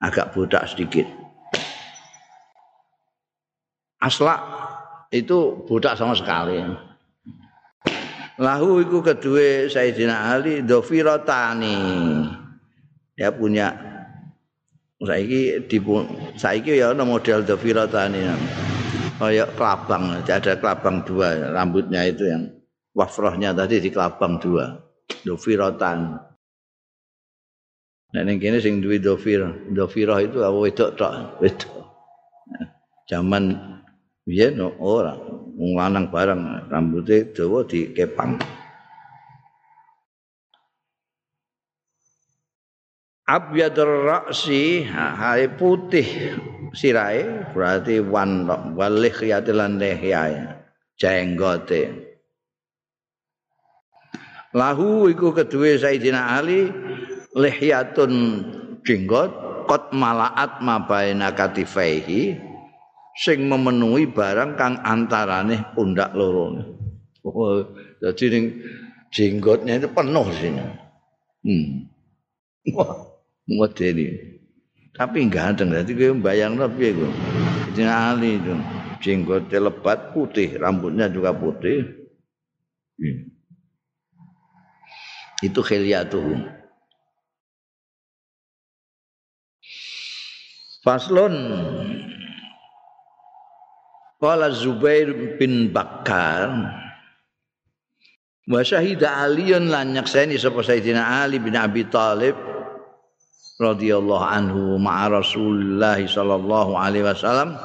agak 0.01 0.33
budak 0.33 0.65
sedikit. 0.69 1.07
Aslak 4.01 4.41
itu 5.11 5.65
budak 5.65 5.97
sama 5.97 6.13
sekali. 6.13 6.61
Lahu 8.37 8.85
iku 8.85 9.01
kedua 9.01 9.73
Sayyidina 9.73 10.37
Ali 10.37 10.61
dofiratani. 10.61 11.79
Dia 13.17 13.33
punya 13.33 13.73
saiki 15.01 15.65
dipun 15.65 16.05
saiki 16.37 16.77
ya 16.77 16.93
ana 16.93 17.09
model 17.09 17.49
dofiratani. 17.49 18.21
Kayak 19.17 19.57
kelabang, 19.57 20.21
ada 20.21 20.53
kelabang 20.61 21.01
dua 21.01 21.49
rambutnya 21.57 22.05
itu 22.05 22.29
yang 22.29 22.53
wafrohnya 22.93 23.57
tadi 23.57 23.81
di 23.81 23.89
kelabang 23.89 24.37
dua. 24.37 24.77
Dofiratan. 25.25 26.21
Nek 28.13 28.23
ning 28.29 28.37
kene 28.37 28.61
sing 28.61 28.85
duwe 28.85 29.01
dhafir, 29.01 29.41
dhafirah 29.73 30.21
itu 30.21 30.45
apa 30.45 30.57
wedok 30.57 30.91
tok, 31.01 31.13
wedok. 31.41 31.73
Zaman 33.09 33.57
biyen 34.27 34.61
no, 34.61 34.77
ora 34.83 35.17
wong 35.57 35.73
lanang 35.79 36.13
barang 36.13 36.69
rambutnya 36.69 37.33
dawa 37.33 37.65
dikepang. 37.65 38.37
Abyadur 43.27 44.07
ra'si 44.07 44.87
hai 44.87 45.51
putih 45.51 46.07
sirai 46.77 47.51
berarti 47.57 48.05
wan 48.05 48.45
walih 48.77 49.11
khiyatilan 49.11 49.81
lehya 49.81 50.61
jenggote 51.01 52.07
lahu 54.53 55.09
iku 55.09 55.33
kedua 55.33 55.81
Sayyidina 55.81 56.37
Ali 56.37 56.69
lihyatun 57.37 58.13
jenggot 58.85 59.33
kot 59.69 59.93
malaat 59.93 60.63
mabaina 60.65 61.35
katifaihi 61.35 62.39
sing 63.17 63.49
memenuhi 63.49 64.09
barang 64.09 64.57
kang 64.61 64.77
antarane 64.85 65.73
pundak 65.73 66.13
loro. 66.13 66.53
Oh, 67.27 67.65
jadi 67.99 68.25
ning 68.39 68.45
jenggotnya 69.11 69.83
itu 69.83 69.89
penuh 69.91 70.27
sini. 70.37 70.63
Hmm. 71.43 71.67
Wah, 72.77 72.93
modeli. 73.51 74.36
Tapi 74.97 75.29
ganteng, 75.29 75.77
jadi 75.77 75.93
gue 75.93 76.11
bayang 76.25 76.57
piye 76.73 76.97
gue. 76.97 77.11
Jadi 77.77 77.85
Ali 77.85 78.41
itu 78.41 78.57
jenggotnya 79.05 79.69
lebat 79.69 80.17
putih, 80.17 80.57
rambutnya 80.57 81.13
juga 81.13 81.37
putih. 81.37 81.85
Hmm. 82.97 83.29
Itu 85.45 85.61
khilyatuhum. 85.61 86.49
Faslun 90.81 91.35
Qala 94.17 94.49
Zubair 94.55 95.37
bin 95.37 95.75
Bakar 95.75 96.73
Wa 98.47 98.63
syahida 98.63 99.27
aliyun 99.27 99.67
lan 99.67 99.99
nyakseni 99.99 100.39
sapa 100.39 100.63
Sayyidina 100.63 101.27
Ali 101.27 101.43
bin 101.43 101.59
Abi 101.59 101.83
Talib 101.91 102.56
radhiyallahu 103.57 104.25
anhu 104.25 104.77
ma'a 104.81 105.13
Rasulullah 105.13 105.99
sallallahu 106.01 106.77
alaihi 106.77 107.05
wasallam. 107.05 107.57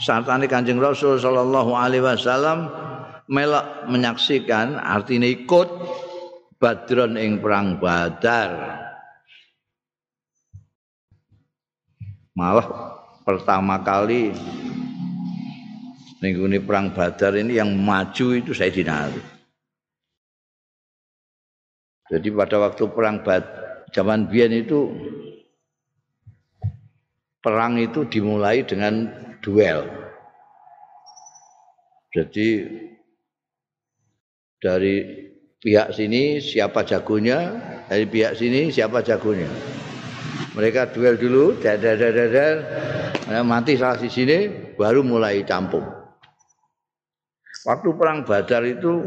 Sartane 0.00 0.48
Kanjeng 0.48 0.80
Rasul 0.80 1.20
sallallahu 1.20 1.76
alaihi 1.76 2.04
wasallam 2.04 2.72
melak 3.28 3.86
menyaksikan 3.86 4.80
artinya 4.80 5.28
ikut 5.28 5.68
Badron 6.60 7.16
ing 7.16 7.40
perang 7.40 7.80
Badar. 7.80 8.80
Malah 12.36 12.96
pertama 13.24 13.80
kali 13.84 14.32
minggu 16.20 16.44
ini 16.52 16.58
perang 16.60 16.92
Badar 16.92 17.32
ini 17.36 17.56
yang 17.56 17.72
maju 17.80 18.26
itu 18.36 18.52
saya 18.52 18.68
dinari 18.68 19.20
jadi 22.12 22.28
pada 22.34 22.56
waktu 22.60 22.82
perang 22.92 23.24
Badar 23.24 23.69
zaman 23.90 24.26
Bian 24.30 24.54
itu 24.54 24.90
perang 27.40 27.80
itu 27.80 28.04
dimulai 28.06 28.62
dengan 28.66 29.08
duel. 29.40 29.86
Jadi 32.10 32.66
dari 34.58 34.96
pihak 35.62 35.94
sini 35.94 36.42
siapa 36.42 36.82
jagonya, 36.82 37.38
dari 37.86 38.04
pihak 38.04 38.34
sini 38.34 38.68
siapa 38.68 39.00
jagonya. 39.00 39.48
Mereka 40.50 40.90
duel 40.90 41.14
dulu, 41.14 41.54
dadar 41.62 41.94
dadar, 41.94 42.54
mati 43.46 43.78
salah 43.78 43.94
di 43.94 44.10
sini, 44.10 44.50
baru 44.74 45.06
mulai 45.06 45.46
campur. 45.46 46.00
Waktu 47.60 47.88
perang 47.92 48.24
Badar 48.24 48.64
itu 48.64 49.04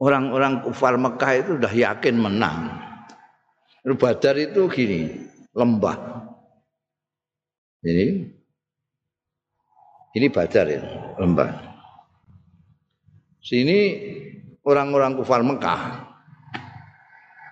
orang-orang 0.00 0.64
kufar 0.64 1.00
Mekah 1.00 1.32
itu 1.40 1.50
sudah 1.56 1.72
yakin 1.72 2.16
menang. 2.16 2.58
Badar 3.86 4.34
itu 4.34 4.66
gini, 4.66 5.14
lembah. 5.54 5.94
Ini 7.86 8.06
ini 10.16 10.26
Badar 10.32 10.66
ya, 10.66 10.82
lembah. 11.22 11.50
Sini 13.38 13.78
orang-orang 14.66 15.14
kufar 15.14 15.46
Mekah. 15.46 16.02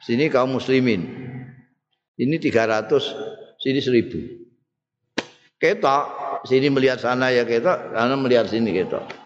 Sini 0.02 0.26
kaum 0.26 0.58
muslimin. 0.58 1.06
Ini 2.18 2.34
300, 2.38 3.14
sini 3.62 3.78
1000. 3.78 4.44
Ketok, 5.58 6.04
sini 6.50 6.66
melihat 6.68 6.98
sana 6.98 7.30
ya 7.30 7.46
ketok, 7.46 7.94
sana 7.94 8.14
melihat 8.18 8.50
sini 8.50 8.74
ketok. 8.74 9.23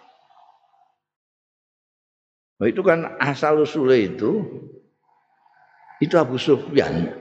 Nah, 2.59 2.67
itu 2.67 2.83
kan 2.83 3.07
asal 3.23 3.63
usulnya 3.63 3.99
itu 4.03 4.43
itu 6.03 6.15
Abu 6.19 6.39
Sufyan 6.39 7.15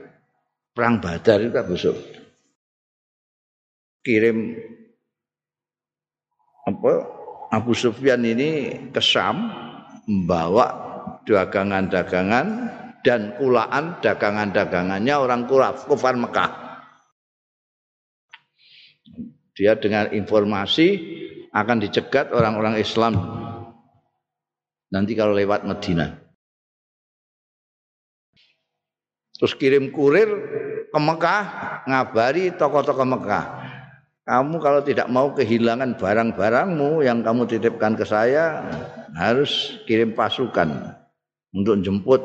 perang 0.74 0.98
Badar 0.98 1.38
itu 1.42 1.54
Abu 1.54 1.78
Sufyan 1.78 2.26
kirim 4.02 4.58
apa 6.66 6.92
Abu 7.54 7.72
Sufyan 7.72 8.26
ini 8.26 8.76
ke 8.92 9.00
Syam 9.00 9.48
membawa 10.04 10.66
dagangan-dagangan 11.24 12.46
dan 13.00 13.36
kulaan 13.40 14.00
dagangan-dagangannya 14.04 15.14
orang 15.16 15.48
kufar 15.48 16.16
Mekah. 16.18 16.50
Dia 19.56 19.74
dengan 19.80 20.12
informasi 20.12 20.86
akan 21.50 21.76
dicegat 21.82 22.30
orang-orang 22.30 22.78
Islam 22.78 23.16
nanti 24.92 25.12
kalau 25.16 25.36
lewat 25.36 25.64
Medina. 25.64 26.16
Terus 29.38 29.54
kirim 29.54 29.94
kurir 29.94 30.28
ke 30.90 30.98
Mekah 30.98 31.44
ngabari 31.86 32.50
tokoh-tokoh 32.58 33.06
Mekah. 33.06 33.46
Kamu 34.28 34.60
kalau 34.60 34.84
tidak 34.84 35.08
mau 35.08 35.32
kehilangan 35.32 35.96
barang-barangmu 35.96 37.00
yang 37.00 37.24
kamu 37.24 37.48
titipkan 37.48 37.96
ke 37.96 38.04
saya, 38.04 38.60
harus 39.16 39.80
kirim 39.88 40.12
pasukan 40.12 40.68
untuk 41.54 41.80
jemput. 41.80 42.20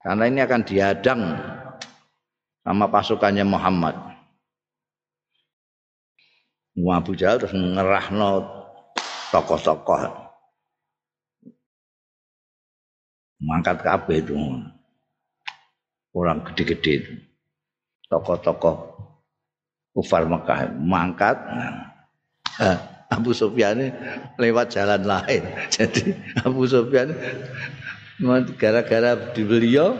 Karena 0.00 0.24
ini 0.30 0.40
akan 0.40 0.62
dihadang 0.64 1.20
sama 2.64 2.88
pasukannya 2.88 3.44
Muhammad. 3.44 3.96
Abu 6.78 7.18
Jahal 7.18 7.42
terus 7.42 7.52
ngerahno 7.58 8.46
tokoh-tokoh. 9.34 10.27
Mangkat 13.38 13.82
kabeh 13.82 14.22
itu. 14.22 14.34
Orang 16.14 16.42
gede-gede 16.50 16.92
itu. 17.04 17.12
Tokoh-tokoh 18.08 18.98
kufar 19.98 20.24
Mekah 20.30 20.70
mangkat. 20.78 21.36
Nah, 22.58 22.78
Abu 23.08 23.32
Sufyan 23.32 23.90
lewat 24.36 24.74
jalan 24.74 25.02
lain. 25.02 25.42
Jadi 25.74 26.14
Abu 26.44 26.68
Sufyan 26.68 27.12
gara-gara 28.58 29.14
di 29.34 29.42
beliau 29.46 29.94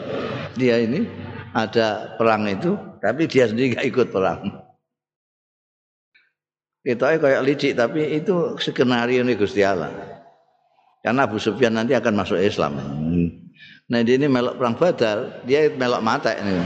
dia 0.59 0.79
ini 0.83 1.07
ada 1.55 2.15
perang 2.19 2.47
itu, 2.47 2.77
tapi 3.01 3.27
dia 3.27 3.49
sendiri 3.49 3.75
nggak 3.75 3.89
ikut 3.89 4.09
perang. 4.13 4.43
Kita 6.85 7.21
kayak 7.21 7.45
licik, 7.45 7.73
tapi 7.77 8.17
itu 8.17 8.57
skenario 8.57 9.21
nih 9.21 9.37
Gusti 9.37 9.61
Allah. 9.61 9.93
Karena 11.05 11.27
Abu 11.27 11.37
Sufyan 11.37 11.77
nanti 11.77 11.93
akan 11.93 12.15
masuk 12.17 12.39
Islam. 12.41 12.79
Nah 13.89 14.05
dia 14.05 14.21
ini 14.21 14.29
melok 14.29 14.61
perang 14.61 14.77
Badar, 14.77 15.41
dia 15.49 15.73
melok 15.73 16.05
mata 16.05 16.37
ini, 16.37 16.61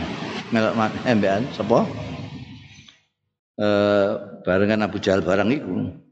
melok 0.50 0.74
mata, 0.74 0.96
embean, 1.06 1.46
eh, 3.62 4.10
barengan 4.42 4.82
Abu 4.82 4.98
Jahal 4.98 5.22
barang 5.22 5.50
itu. 5.54 6.02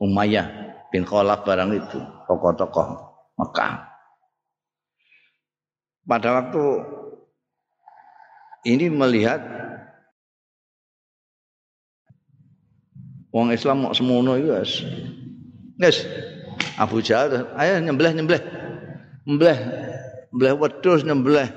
Umayyah 0.00 0.46
bin 0.94 1.02
Khalaf 1.02 1.42
barang 1.42 1.70
itu, 1.74 1.98
tokoh-tokoh 2.30 2.86
Mekah. 3.34 3.90
Pada 6.06 6.28
waktu 6.38 6.64
ini 8.64 8.88
melihat 8.88 9.42
Wong 13.30 13.54
Islam 13.54 13.86
mau 13.86 13.94
semono 13.94 14.34
itu 14.34 14.50
guys. 14.50 14.82
Guys, 15.78 16.02
Abu 16.74 16.98
Jahal, 16.98 17.46
ayo 17.54 17.78
nyembelih 17.78 18.10
nyembelih. 18.18 18.42
Nyembelih, 19.22 19.58
nyembelih 20.30 20.54
wedhus 20.58 21.02
nyembelih. 21.02 21.48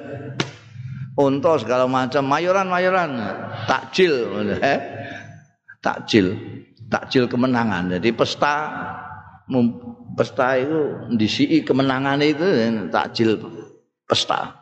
Unta 1.13 1.61
segala 1.61 1.85
macam, 1.85 2.25
mayoran-mayoran, 2.25 3.21
takjil, 3.69 4.33
eh? 4.57 4.79
takjil 5.77 6.33
takjil 6.93 7.25
kemenangan. 7.25 7.97
Jadi 7.97 8.13
pesta 8.13 8.55
pesta 10.13 10.61
itu 10.61 11.09
disi 11.17 11.49
kemenangan 11.65 12.21
itu 12.21 12.45
takjil 12.93 13.41
pesta. 14.05 14.61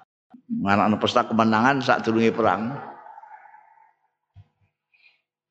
Anak 0.64 1.00
pesta 1.04 1.28
kemenangan 1.28 1.84
saat 1.84 2.08
turunnya 2.08 2.32
perang. 2.32 2.76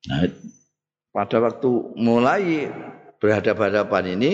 Nah, 0.01 0.25
pada 1.13 1.37
waktu 1.37 1.69
mulai 1.93 2.69
berhadapan-hadapan 3.21 4.17
ini 4.17 4.31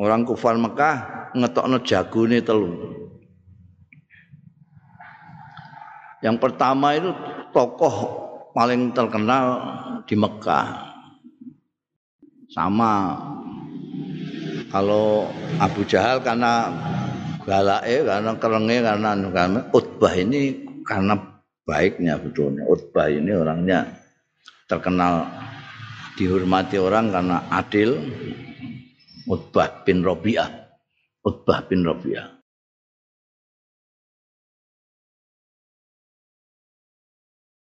orang 0.00 0.24
kufar 0.24 0.56
Mekah 0.56 1.17
ngetokno 1.34 1.80
jagone 1.84 2.38
telu. 2.40 2.72
Yang 6.18 6.36
pertama 6.42 6.98
itu 6.98 7.10
tokoh 7.54 7.96
paling 8.52 8.90
terkenal 8.90 9.46
di 10.04 10.14
Mekah. 10.18 10.88
Sama 12.48 13.14
kalau 14.72 15.28
Abu 15.60 15.84
Jahal 15.84 16.20
karena 16.24 16.72
galake 17.44 18.04
karena 18.04 18.32
kerenge 18.36 18.76
karena 18.84 19.10
karena 19.30 19.60
Utbah 19.72 20.14
ini 20.16 20.40
karena 20.84 21.14
baiknya 21.64 22.20
betulnya 22.20 22.64
Utbah 22.68 23.08
ini 23.08 23.32
orangnya 23.32 23.88
terkenal 24.68 25.28
dihormati 26.16 26.76
orang 26.76 27.08
karena 27.08 27.46
adil 27.52 28.00
Utbah 29.28 29.84
bin 29.84 30.04
Robiah 30.04 30.67
Utbah 31.26 31.66
bin 31.66 31.82
Robiah 31.86 32.38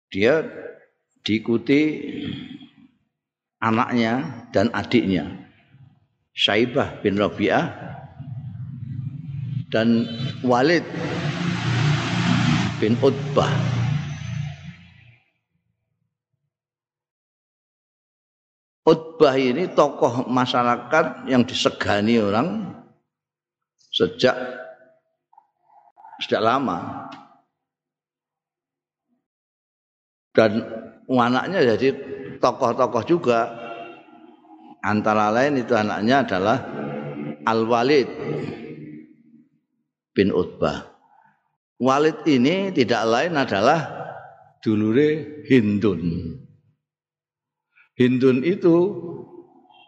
dia 0.09 0.45
diikuti 1.23 2.01
anaknya 3.61 4.47
dan 4.55 4.73
adiknya 4.73 5.49
Syaibah 6.39 7.03
bin 7.03 7.19
Rabi'ah 7.19 7.67
dan 9.75 10.07
Walid 10.47 10.87
bin 12.79 12.95
Utbah. 13.03 13.51
Utbah 18.87 19.35
ini 19.35 19.67
tokoh 19.75 20.31
masyarakat 20.31 21.27
yang 21.27 21.43
disegani 21.43 22.23
orang 22.23 22.78
sejak 23.99 24.37
sejak 26.23 26.39
lama 26.39 27.11
dan 30.31 30.63
anaknya 31.11 31.75
jadi 31.75 31.89
tokoh-tokoh 32.39 33.03
juga 33.03 33.51
antara 34.87 35.35
lain 35.35 35.59
itu 35.59 35.75
anaknya 35.75 36.23
adalah 36.23 36.59
Al 37.43 37.67
Walid 37.67 38.07
bin 40.15 40.31
Utbah 40.31 40.99
Walid 41.79 42.27
ini 42.27 42.75
tidak 42.75 43.03
lain 43.07 43.39
adalah 43.39 43.79
dulure 44.59 45.43
Hindun. 45.47 46.03
Hindun 47.95 48.43
itu 48.43 48.77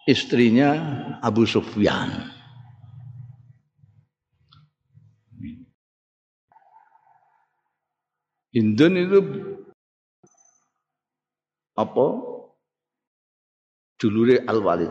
istrinya 0.06 0.70
Abu 1.18 1.46
Sufyan. 1.50 2.39
Hindun 8.50 8.98
itu 8.98 9.18
apa? 11.78 12.06
Dulure 14.00 14.42
Al-Walid. 14.48 14.90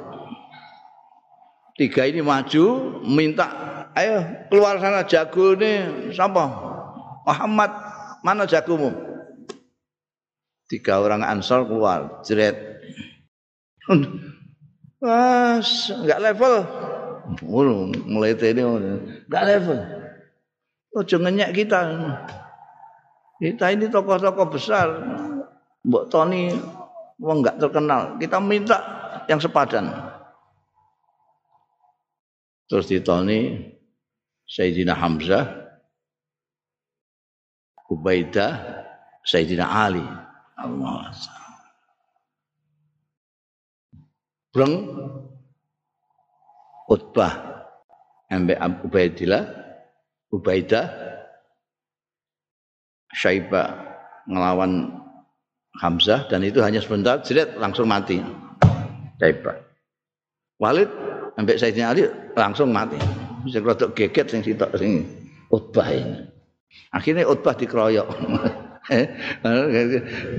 Tiga 1.76 2.08
ini 2.08 2.20
maju 2.24 2.64
minta 3.08 3.48
ayo 3.96 4.48
keluar 4.52 4.80
sana 4.80 5.04
jago 5.08 5.56
nih 5.56 6.12
siapa? 6.12 6.44
Muhammad 7.28 7.72
mana 8.24 8.44
jagomu? 8.48 8.92
Tiga 10.70 11.02
orang 11.02 11.26
Ansar 11.26 11.66
keluar, 11.66 12.22
jeret. 12.22 12.56
Mas, 15.02 15.90
enggak 15.90 16.22
level. 16.22 16.56
mulai 18.06 18.38
tadi 18.38 18.62
enggak 18.62 19.46
level. 19.50 19.80
Ojo 20.94 21.16
ngenyek 21.18 21.56
kita. 21.58 21.82
Kita 23.40 23.72
ini 23.72 23.88
tokoh-tokoh 23.88 24.48
besar. 24.52 24.88
Mbok 25.88 26.12
Tony 26.12 26.52
wong 27.24 27.40
enggak 27.40 27.56
terkenal. 27.56 28.20
Kita 28.20 28.38
minta 28.44 28.78
yang 29.32 29.40
sepadan. 29.40 29.88
Terus 32.68 32.86
ditoni 32.92 33.72
Sayyidina 34.44 34.94
Hamzah, 34.94 35.46
Ubaidah, 37.88 38.54
Sayyidina 39.24 39.66
Ali. 39.66 40.04
Allah. 40.60 41.16
Breng 44.52 44.76
Utbah 46.90 47.34
ambek 48.28 48.60
Ubaidillah, 48.84 49.44
Ubaidah 50.36 51.09
Syaiba 53.20 53.76
ngelawan 54.32 54.96
Hamzah 55.80 56.32
dan 56.32 56.44
itu 56.44 56.64
hanya 56.64 56.80
sebentar 56.80 57.20
jerit 57.20 57.60
langsung 57.60 57.92
mati. 57.92 58.24
Syaiba. 59.20 59.60
Walid 60.60 60.88
sampai 61.36 61.56
Sayyidina 61.60 61.88
Ali 61.92 62.04
langsung 62.36 62.72
mati. 62.72 63.00
Bisa 63.44 63.64
rodok 63.64 63.96
geget 63.96 64.28
sing 64.32 64.44
sitok 64.44 64.76
sing 64.76 65.08
Utbah 65.52 65.88
ini. 65.92 66.28
Akhirnya 66.96 67.28
Utbah 67.28 67.56
dikeroyok. 67.56 68.08
Eh, 68.90 69.06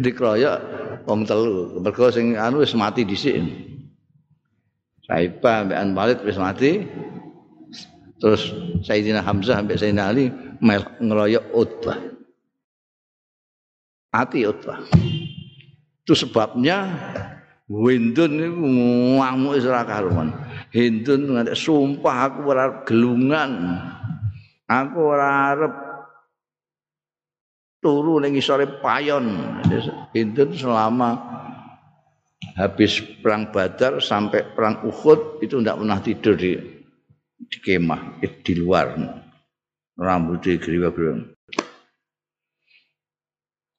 dikeroyok 0.03 0.59
wong 1.07 1.23
telu. 1.23 1.79
Mergo 1.79 2.11
sing 2.11 2.35
anu 2.35 2.67
wis 2.67 2.75
mati 2.75 3.07
dhisik. 3.07 3.39
Saibah 5.07 5.71
ambek 5.71 5.95
Walid 5.95 6.19
wis 6.27 6.35
mati. 6.35 6.83
Terus 8.19 8.51
Sayyidina 8.83 9.23
Hamzah 9.23 9.63
sampai 9.63 9.79
Sayyidina 9.79 10.11
Ali 10.11 10.35
ngeroyok 10.99 11.45
Utbah. 11.55 12.20
Hati 14.11 14.43
Utbah. 14.43 14.83
Itu 16.03 16.19
sebabnya 16.19 16.91
Hindun 17.71 18.33
itu 18.35 18.67
ngamuk 19.23 19.55
isra 19.55 19.87
karuan. 19.87 20.35
Hindun 20.75 21.39
nganti 21.39 21.55
sumpah 21.55 22.17
aku 22.27 22.51
ora 22.51 22.83
gelungan. 22.83 23.79
Aku 24.67 24.99
ora 25.15 25.55
arep 25.55 25.75
turu 27.79 28.19
ning 28.19 28.35
isore 28.35 28.67
payon. 28.83 29.63
Hindun 30.11 30.51
selama 30.59 31.15
habis 32.59 32.99
perang 33.23 33.55
Badar 33.55 34.03
sampai 34.03 34.51
perang 34.51 34.83
Uhud 34.83 35.39
itu 35.39 35.63
tidak 35.63 35.79
pernah 35.79 35.99
tidur 36.03 36.35
di 36.35 36.59
di 37.41 37.59
kemah 37.63 38.19
di 38.21 38.53
luar 38.59 38.99
rambutnya 39.97 40.59
geriwa-geriwa 40.61 41.40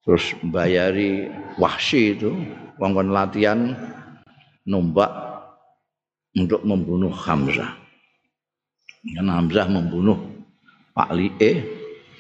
terus 0.02 0.34
membayari 0.42 1.30
wahsi 1.62 2.18
itu 2.18 2.34
wong 2.82 2.98
latihan 3.14 3.78
numbak 4.66 5.10
untuk 6.38 6.64
membunuh 6.64 7.12
Hamzah. 7.12 7.78
Karena 9.02 9.42
Hamzah 9.42 9.68
membunuh 9.68 10.18
Pak 10.94 11.10
Li'e. 11.14 11.52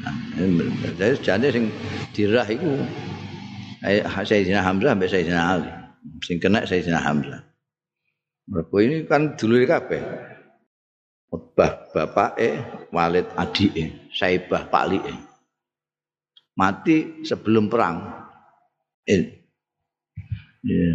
Nah, 0.02 0.16
jadi 0.98 1.14
jadi 1.22 1.48
sing 1.54 1.70
dirah 2.14 2.48
itu 2.50 2.82
Sayyidina 4.26 4.66
Hamzah 4.66 4.98
sampai 4.98 5.10
Sayyidina 5.10 5.42
Ali. 5.42 5.72
Sing 6.26 6.42
kena 6.42 6.66
Sayyidina 6.66 7.02
Hamzah. 7.02 7.46
Mereka 8.50 8.78
ini 8.82 8.98
kan 9.06 9.38
dulu 9.38 9.62
kabeh. 9.64 10.02
Utbah 11.32 11.88
bapake, 11.96 12.60
Walid 12.92 13.24
adike, 13.40 14.12
Saibah 14.12 14.68
Pak 14.68 14.86
Li'e. 14.92 15.31
Mati 16.62 17.26
sebelum 17.26 17.66
perang. 17.66 18.06
Eh, 19.10 19.22
ya, 20.62 20.94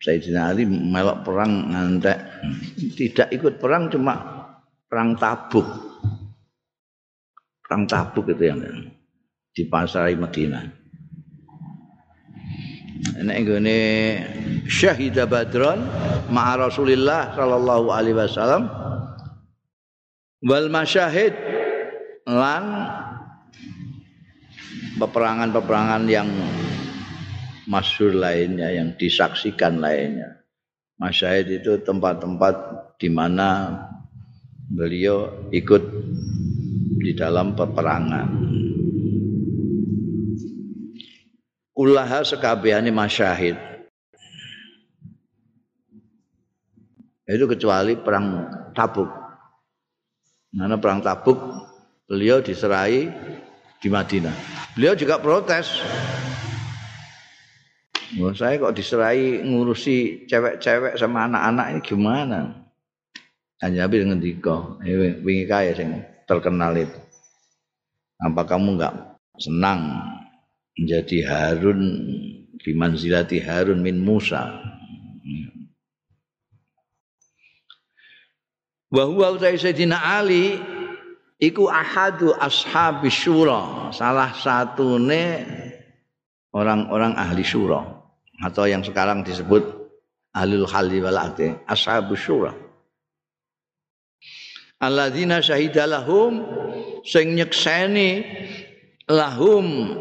Sayyidina 0.00 0.56
Ali 0.56 0.64
melok 0.64 1.20
perang 1.20 1.68
ngantek 1.68 2.18
tidak 2.96 3.28
ikut 3.28 3.60
perang 3.60 3.92
cuma 3.92 4.16
perang 4.88 5.12
tabuk. 5.20 5.68
Perang 7.60 7.84
tabuk 7.84 8.32
itu 8.32 8.44
yang 8.48 8.64
di 9.52 9.62
pasar 9.68 10.08
Madinah. 10.16 10.64
Nek 13.16 13.38
nggone 13.44 13.78
syahida 14.68 15.28
badron 15.28 15.84
ma'a 16.32 16.68
Rasulillah 16.68 17.32
sallallahu 17.36 17.88
alaihi 17.92 18.16
wasallam 18.16 18.68
wal 20.44 20.68
masyahid 20.68 21.32
lan 22.28 22.64
peperangan-peperangan 24.96 26.02
yang 26.08 26.28
masyhur 27.68 28.16
lainnya 28.16 28.72
yang 28.72 28.96
disaksikan 28.96 29.78
lainnya. 29.78 30.40
Masyahid 30.96 31.60
itu 31.60 31.76
tempat-tempat 31.84 32.54
di 32.96 33.12
mana 33.12 33.76
beliau 34.72 35.48
ikut 35.52 35.82
di 37.04 37.12
dalam 37.12 37.52
peperangan. 37.52 38.28
Ulaha 41.76 42.24
sekabehane 42.24 42.88
masyahid. 42.88 43.60
Itu 47.28 47.44
kecuali 47.44 48.00
perang 48.00 48.48
Tabuk. 48.72 49.10
Karena 50.56 50.80
perang 50.80 51.04
Tabuk 51.04 51.36
beliau 52.08 52.40
diserai 52.40 53.12
di 53.80 53.88
Madinah. 53.92 54.34
Beliau 54.76 54.96
juga 54.96 55.20
protes. 55.20 55.80
Oh, 58.16 58.32
saya 58.32 58.56
kok 58.56 58.72
diserai 58.72 59.42
ngurusi 59.42 60.24
cewek-cewek 60.30 60.94
sama 60.96 61.26
anak-anak 61.26 61.66
ini 61.74 61.80
gimana? 61.82 62.40
Hanya 63.60 63.88
Nabi 63.88 64.04
dengan 64.04 64.20
Diko, 64.20 64.78
wingi 65.24 65.44
kaya 65.48 65.72
sing 65.74 65.90
terkenal 66.28 66.76
itu. 66.76 66.96
Apa 68.20 68.44
kamu 68.48 68.76
enggak 68.78 68.94
senang 69.36 70.00
menjadi 70.76 71.18
Harun 71.28 71.80
di 72.56 72.70
manzilati 72.72 73.40
Harun 73.42 73.80
min 73.84 74.00
Musa? 74.00 74.54
Bahwa 78.86 79.34
Sayyidina 79.36 79.98
Ali 79.98 80.75
iku 81.40 81.68
ahadu 81.68 82.32
ashabi 82.36 83.12
syura. 83.12 83.92
Salah 83.92 84.32
satune 84.36 85.44
orang-orang 86.52 87.16
ahli 87.16 87.44
syura. 87.44 87.84
Atau 88.44 88.68
yang 88.68 88.84
sekarang 88.84 89.24
disebut 89.24 89.64
ahlul 90.36 90.68
halli 90.68 91.00
wal 91.00 91.16
ashabu 91.68 92.16
syura. 92.16 92.52
Alladzina 94.76 95.40
syahida 95.40 95.88
lahum 95.88 96.44
sing 97.00 97.32
nyekseni 97.32 98.24
lahum. 99.08 99.96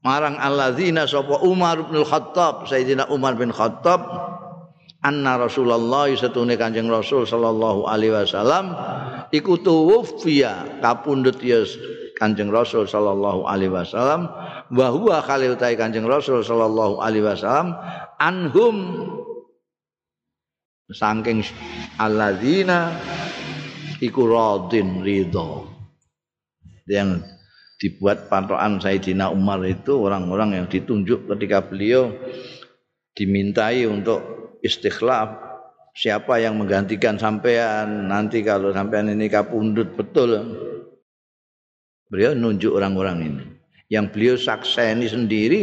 Marang 0.00 0.38
alladzina 0.38 1.04
sapa 1.04 1.42
Umar 1.42 1.90
bin 1.90 2.06
Khattab 2.06 2.70
Sayyidina 2.70 3.10
Umar 3.10 3.34
bin 3.34 3.50
Khattab 3.50 4.06
anna 5.06 5.38
Rasulullah 5.38 6.10
satune 6.18 6.58
Kanjeng 6.58 6.90
Rasul 6.90 7.22
sallallahu 7.22 7.86
alaihi 7.86 8.10
wasallam 8.10 8.74
iku 9.30 9.62
tuwfiya 9.62 10.82
kapundhut 10.82 11.38
ya 11.38 11.62
Kanjeng 12.18 12.50
Rasul 12.50 12.90
sallallahu 12.90 13.46
alaihi 13.46 13.70
wasallam 13.70 14.26
wa 14.74 14.86
huwa 14.90 15.22
khalil 15.22 15.54
Kanjeng 15.54 16.10
Rasul 16.10 16.42
sallallahu 16.42 16.98
alaihi 16.98 17.22
wasallam 17.22 17.78
anhum 18.18 18.76
saking 20.90 21.46
alladzina 21.98 22.94
iku 24.02 24.26
radin 24.26 25.02
ridho. 25.02 25.66
Yang 26.86 27.26
dibuat 27.82 28.30
patokan 28.30 28.78
Sayyidina 28.78 29.34
Umar 29.34 29.60
itu 29.66 29.98
orang-orang 29.98 30.62
yang 30.62 30.66
ditunjuk 30.70 31.26
ketika 31.26 31.66
beliau 31.66 32.14
dimintai 33.18 33.84
untuk 33.90 34.45
istikhlaf 34.66 35.38
siapa 35.94 36.42
yang 36.42 36.58
menggantikan 36.58 37.16
sampean 37.16 38.10
nanti 38.10 38.42
kalau 38.42 38.74
sampean 38.74 39.08
ini 39.08 39.30
kapundut 39.30 39.94
betul 39.94 40.34
beliau 42.10 42.34
nunjuk 42.34 42.74
orang-orang 42.74 43.18
ini 43.22 43.44
yang 43.86 44.10
beliau 44.10 44.34
sakseni 44.34 45.06
sendiri 45.06 45.60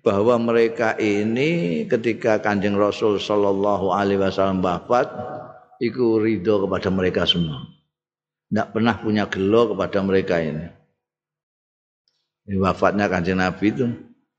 bahwa 0.00 0.40
mereka 0.40 0.96
ini 0.96 1.84
ketika 1.84 2.40
Kanjeng 2.40 2.80
Rasul 2.80 3.20
sallallahu 3.20 3.92
alaihi 3.92 4.24
wasallam 4.24 4.64
wafat 4.64 5.12
iku 5.82 6.18
ridho 6.22 6.66
kepada 6.66 6.88
mereka 6.90 7.22
semua. 7.24 7.66
Tidak 8.48 8.68
pernah 8.72 8.96
punya 8.98 9.24
gelo 9.28 9.74
kepada 9.74 9.98
mereka 10.00 10.40
ini. 10.42 10.66
wafatnya 12.48 13.12
kanjeng 13.12 13.44
Nabi 13.44 13.68
itu 13.68 13.92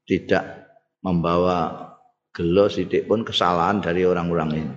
tidak 0.10 0.66
membawa 1.06 1.89
gelo 2.34 2.66
sidik 2.70 3.10
pun 3.10 3.26
kesalahan 3.26 3.82
dari 3.82 4.06
orang-orang 4.06 4.50
ini. 4.56 4.76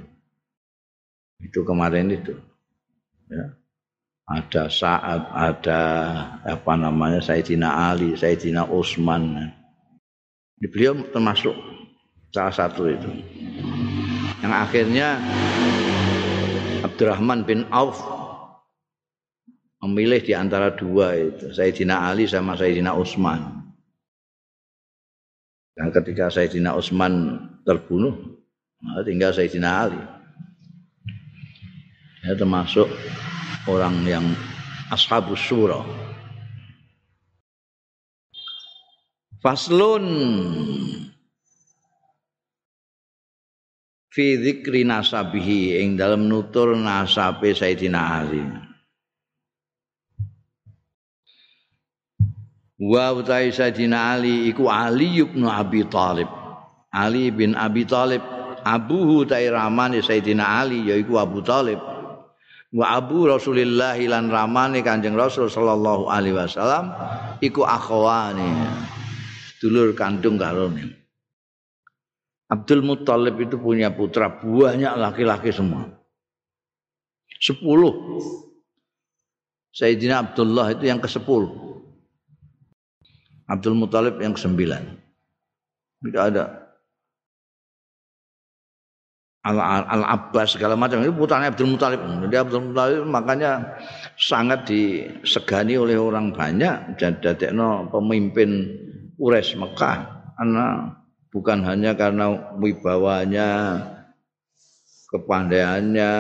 Itu 1.43 1.67
kemarin 1.67 2.13
itu. 2.15 2.35
Ya. 3.29 3.57
Ada 4.31 4.71
saat 4.71 5.23
ada 5.35 5.81
apa 6.47 6.73
namanya 6.79 7.19
Sayyidina 7.19 7.91
Ali, 7.91 8.15
Sayyidina 8.15 8.65
Utsman. 8.71 9.51
Beliau 10.63 10.95
termasuk 11.11 11.53
salah 12.31 12.55
satu 12.55 12.87
itu. 12.87 13.11
Yang 14.41 14.55
akhirnya 14.55 15.19
Abdurrahman 16.87 17.43
bin 17.43 17.67
Auf 17.75 17.99
memilih 19.83 20.23
di 20.23 20.33
antara 20.39 20.71
dua 20.71 21.19
itu, 21.19 21.51
Sayyidina 21.51 22.07
Ali 22.07 22.31
sama 22.31 22.55
Sayyidina 22.55 22.95
Utsman. 22.95 23.62
Dan 25.73 25.89
ketika 25.89 26.29
Sayyidina 26.29 26.77
Utsman 26.77 27.41
terbunuh, 27.65 28.13
tinggal 29.09 29.33
Sayyidina 29.33 29.71
Ali. 29.89 30.03
Ya, 32.23 32.39
termasuk 32.39 32.87
orang 33.67 34.05
yang 34.07 34.27
ashabus 34.93 35.43
surah. 35.43 35.83
Faslun 39.43 40.07
fi 44.13 44.39
dzikri 44.39 44.87
nasabihi 44.87 45.83
ing 45.83 45.99
dalam 45.99 46.31
nutur 46.31 46.79
nasabe 46.79 47.51
Sayyidina 47.51 48.23
Ali. 48.23 48.62
Wa 52.81 53.13
utai 53.13 53.53
Sayyidina 53.53 54.17
Ali 54.17 54.49
iku 54.49 54.69
Ali 54.73 55.21
bin 55.25 55.45
Abi 55.45 55.85
Thalib. 55.89 56.29
Ali 56.93 57.33
bin 57.33 57.57
Abi 57.57 57.85
Thalib 57.85 58.21
abuhu 58.63 59.27
tai 59.29 59.51
ramane 59.51 60.01
Sayyidina 60.01 60.63
Ali 60.63 60.89
yaiku 60.89 61.21
Abu 61.21 61.43
Thalib. 61.45 61.79
Wa 62.73 62.97
abu 62.97 63.29
Rasulillah 63.29 64.01
lan 64.01 64.33
ramane 64.33 64.81
Kanjeng 64.81 65.13
Rasul 65.13 65.53
sallallahu 65.53 66.09
alaihi 66.09 66.33
wasallam 66.33 66.89
iku 67.45 67.69
akhwani. 67.69 68.49
Dulur 69.61 69.93
kandung 69.93 70.41
karo 70.41 70.73
Abdul 72.53 72.85
Muttalib 72.85 73.41
itu 73.41 73.57
punya 73.57 73.93
putra 73.93 74.29
banyak 74.29 74.93
laki-laki 75.01 75.53
semua. 75.53 75.89
Sepuluh. 77.41 78.21
Sayyidina 79.73 80.21
Abdullah 80.21 80.77
itu 80.77 80.85
yang 80.85 81.01
ke 81.01 81.09
sepuluh. 81.09 81.72
Abdul 83.49 83.75
Muttalib 83.79 84.19
yang 84.23 84.35
sembilan. 84.39 84.83
Tidak 86.03 86.23
ada. 86.23 86.45
Al-Abbas 89.43 90.55
segala 90.55 90.79
macam 90.79 91.03
itu 91.03 91.11
putranya 91.11 91.51
Abdul 91.51 91.75
Muttalib. 91.75 91.99
Jadi 91.99 92.37
Abdul 92.39 92.63
Muttalib 92.71 93.03
makanya 93.11 93.75
sangat 94.15 94.71
disegani 94.71 95.75
oleh 95.75 95.99
orang 95.99 96.31
banyak. 96.31 96.95
Jadi 96.95 97.51
pemimpin 97.91 98.51
Quraisy 99.19 99.59
Mekah. 99.59 99.99
Karena 100.39 100.91
bukan 101.35 101.59
hanya 101.67 101.95
karena 101.99 102.55
wibawanya, 102.59 103.79
kepandaiannya, 105.11 106.13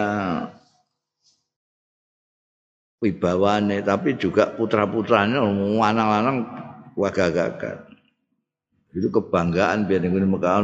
wibawane, 3.02 3.82
tapi 3.82 4.14
juga 4.14 4.54
putra-putranya 4.54 5.42
lanang-lanang 5.74 6.38
wagagagan. 6.98 7.88
Itu 8.92 9.08
kebanggaan 9.08 9.88
biar 9.88 10.04
ini 10.04 10.28
Mekah 10.28 10.60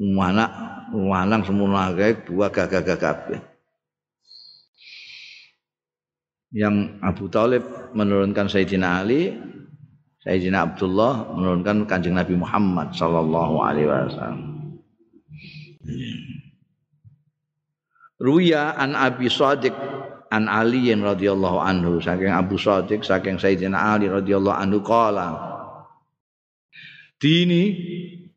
anak 0.00 0.50
lanang 0.92 1.42
semua 1.44 1.92
kayak 1.92 2.24
dua 2.24 2.48
gagah-gagah 2.48 3.52
yang 6.52 7.00
Abu 7.00 7.32
Talib 7.32 7.64
menurunkan 7.96 8.46
Sayyidina 8.46 9.00
Ali 9.00 9.32
Sayyidina 10.22 10.70
Abdullah 10.70 11.34
menurunkan 11.34 11.88
Kanjeng 11.88 12.14
Nabi 12.14 12.38
Muhammad 12.38 12.94
sallallahu 12.94 13.58
alaihi 13.58 13.90
wasallam. 13.90 14.40
Ruya 18.22 18.78
an 18.78 18.94
Abi 18.94 19.26
Sadiq 19.26 19.74
an 20.32 20.48
Ali 20.48 20.88
radhiyallahu 20.88 21.60
anhu 21.60 22.00
saking 22.00 22.32
Abu 22.32 22.56
Sadiq 22.56 23.04
saking 23.04 23.36
Sayyidina 23.36 24.00
Ali 24.00 24.08
radhiyallahu 24.08 24.56
anhu 24.56 24.80
qala 24.80 25.52
Dini 27.20 27.62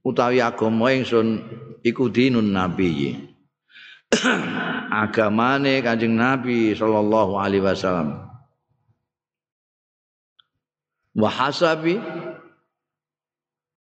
utawi 0.06 0.44
agama 0.46 0.94
ingsun 0.94 1.42
iku 1.82 2.06
dinun 2.14 2.54
nabi. 2.54 3.18
Agamane 4.94 5.82
Kanjeng 5.82 6.14
Nabi 6.14 6.78
sallallahu 6.78 7.42
alaihi 7.42 7.66
wasallam 7.66 8.30
wa 11.18 11.30
hasabi 11.32 11.98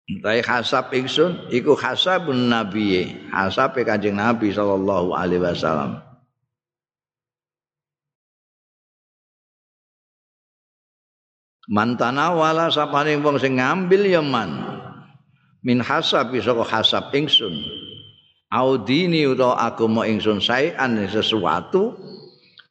Tapi 0.07 0.39
hasab 0.47 0.95
ingsun 0.95 1.51
iku 1.51 1.75
hasabun 1.75 2.47
nabi 2.47 3.11
hasab 3.35 3.75
kanjeng 3.83 4.15
nabi 4.15 4.55
sallallahu 4.55 5.11
alaihi 5.11 5.43
wasallam 5.43 6.06
mantana 11.67 12.35
wala 12.35 12.71
sapane 12.71 13.19
wong 13.19 13.39
sing 13.39 13.59
ngambil 13.59 14.03
ya 14.07 14.23
man 14.23 14.63
min 15.67 15.83
hasab 15.83 16.31
saka 16.39 16.63
hasab 16.63 17.11
ingsun 17.11 17.55
audini 18.55 19.27
utawa 19.27 19.59
agama 19.67 20.07
ingsun 20.07 20.39
saean 20.39 20.99
sesuatu 21.11 21.99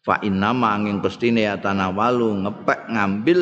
fa 0.05 0.19
inna 0.23 0.55
manging 0.55 1.03
pestine 1.03 1.43
ya 1.43 1.59
tanawalu 1.59 2.45
ngepek 2.47 2.87
ngambil 2.91 3.39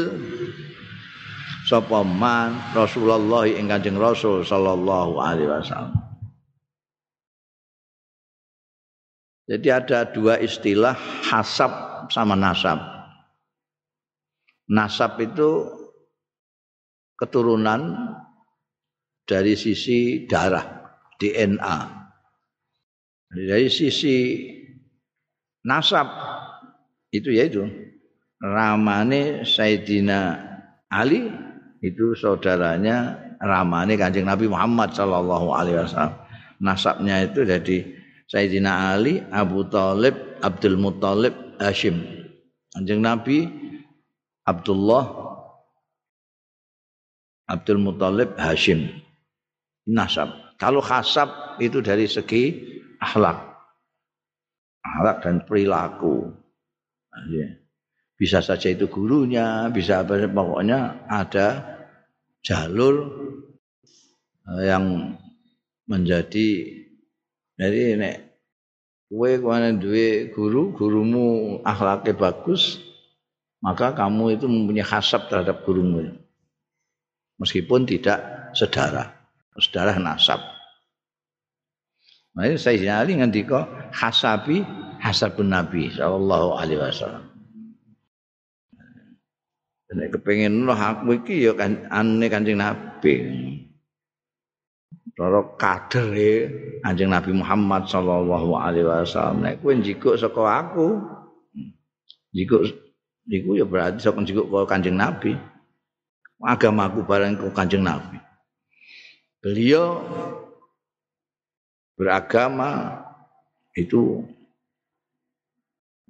sapa 1.68 2.04
man 2.04 2.54
Rasulullah 2.76 3.48
ing 3.48 3.72
Kanjeng 3.72 3.98
Rasul 3.98 4.44
sallallahu 4.44 5.18
alaihi 5.18 5.50
wasallam. 5.50 5.96
Jadi 9.44 9.68
ada 9.68 10.08
dua 10.08 10.40
istilah 10.40 10.96
hasab 11.28 11.72
sama 12.08 12.32
nasab. 12.38 12.93
Nasab 14.72 15.20
itu 15.20 15.68
keturunan 17.20 17.96
dari 19.28 19.56
sisi 19.56 20.28
darah, 20.28 20.96
DNA. 21.20 21.78
Dari 23.34 23.68
sisi 23.68 24.46
nasab 25.66 26.06
itu 27.10 27.34
yaitu 27.34 27.66
ramane 28.38 29.42
Sayyidina 29.42 30.38
Ali 30.92 31.32
itu 31.82 32.14
saudaranya 32.14 33.18
ramane 33.42 33.98
Kanjeng 33.98 34.30
Nabi 34.30 34.46
Muhammad 34.46 34.94
sallallahu 34.94 35.50
alaihi 35.50 35.82
wasallam. 35.82 36.16
Nasabnya 36.62 37.26
itu 37.26 37.44
jadi 37.44 37.78
Sayyidina 38.30 38.96
Ali, 38.96 39.20
Abu 39.34 39.68
Talib, 39.68 40.16
Abdul 40.40 40.80
Muttalib, 40.80 41.34
Hashim. 41.60 42.02
Kanjeng 42.72 43.04
Nabi 43.04 43.46
Abdullah 44.44 45.04
Abdul 47.48 47.80
Muttalib 47.80 48.36
Hashim. 48.40 48.88
Nasab. 49.84 50.56
Kalau 50.56 50.80
khasab 50.80 51.60
itu 51.60 51.84
dari 51.84 52.08
segi 52.08 52.56
akhlak. 53.04 53.36
Akhlak 54.84 55.18
dan 55.28 55.36
perilaku. 55.44 56.32
Bisa 58.16 58.40
saja 58.40 58.72
itu 58.72 58.88
gurunya, 58.88 59.68
bisa 59.76 60.08
apa 60.08 60.24
pokoknya 60.32 61.08
ada 61.12 61.78
jalur 62.40 63.12
yang 64.64 65.16
menjadi 65.88 66.80
jadi 67.60 68.00
nek 68.00 68.16
kue 69.08 69.40
ke 69.40 69.46
mana 69.46 69.76
duwe 69.76 70.32
guru 70.32 70.74
gurumu 70.76 71.60
akhlaknya 71.64 72.18
bagus 72.18 72.80
maka 73.64 73.96
kamu 73.96 74.36
itu 74.36 74.46
mempunyai 74.52 74.84
hasab 74.84 75.32
terhadap 75.32 75.64
gurumu 75.64 76.20
meskipun 77.40 77.88
tidak 77.88 78.52
sedara 78.52 79.16
sedara 79.56 79.96
nasab 79.96 80.54
Nah, 82.34 82.50
Sayyidina 82.50 83.06
Ali 83.06 83.14
ngendika 83.22 83.70
hasabi 83.94 84.66
hasabun 84.98 85.54
Nabi 85.54 85.94
sallallahu 85.94 86.58
alaihi 86.58 86.82
wasallam. 86.82 87.30
Nek 89.94 90.10
kepengin 90.18 90.66
loh 90.66 90.74
aku 90.74 91.22
iki 91.22 91.46
ya 91.46 91.54
kan 91.54 91.86
ane 91.94 92.26
Kanjeng 92.26 92.58
Nabi. 92.58 93.14
Cara 95.14 95.46
kader 95.62 96.10
Kanjeng 96.82 97.14
Nabi 97.14 97.38
Muhammad 97.38 97.86
sallallahu 97.86 98.58
alaihi 98.58 98.90
wasallam. 98.90 99.46
Nek 99.46 99.62
kowe 99.62 99.78
njikuk 99.78 100.18
saka 100.18 100.42
aku, 100.66 101.06
njikuk 102.34 102.66
niku 103.28 103.56
ya 103.60 103.66
berarti 103.68 104.04
saka 104.04 104.20
njikuk 104.20 104.48
karo 104.52 104.66
Kanjeng 104.68 104.98
Nabi. 105.00 105.36
Agamaku 106.44 107.08
bareng 107.08 107.40
karo 107.40 107.52
Kanjeng 107.56 107.84
Nabi. 107.84 108.20
Beliau 109.44 110.00
beragama 111.96 113.00
itu 113.76 114.24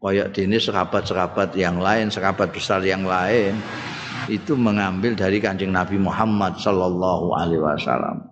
kayak 0.03 0.35
dini 0.35 0.59
serabat-serabat 0.59 1.55
yang 1.55 1.79
lain, 1.79 2.11
serabat 2.11 2.51
besar 2.51 2.83
yang 2.83 3.07
lain 3.07 3.55
itu 4.31 4.55
mengambil 4.55 5.15
dari 5.15 5.39
Kanjeng 5.39 5.71
Nabi 5.71 5.99
Muhammad 5.99 6.59
sallallahu 6.59 7.35
alaihi 7.35 7.63
wasallam. 7.63 8.27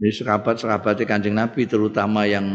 Jadi 0.00 0.12
serabat-serabat 0.24 1.00
Kanjeng 1.04 1.36
Nabi 1.36 1.68
terutama 1.68 2.24
yang 2.24 2.46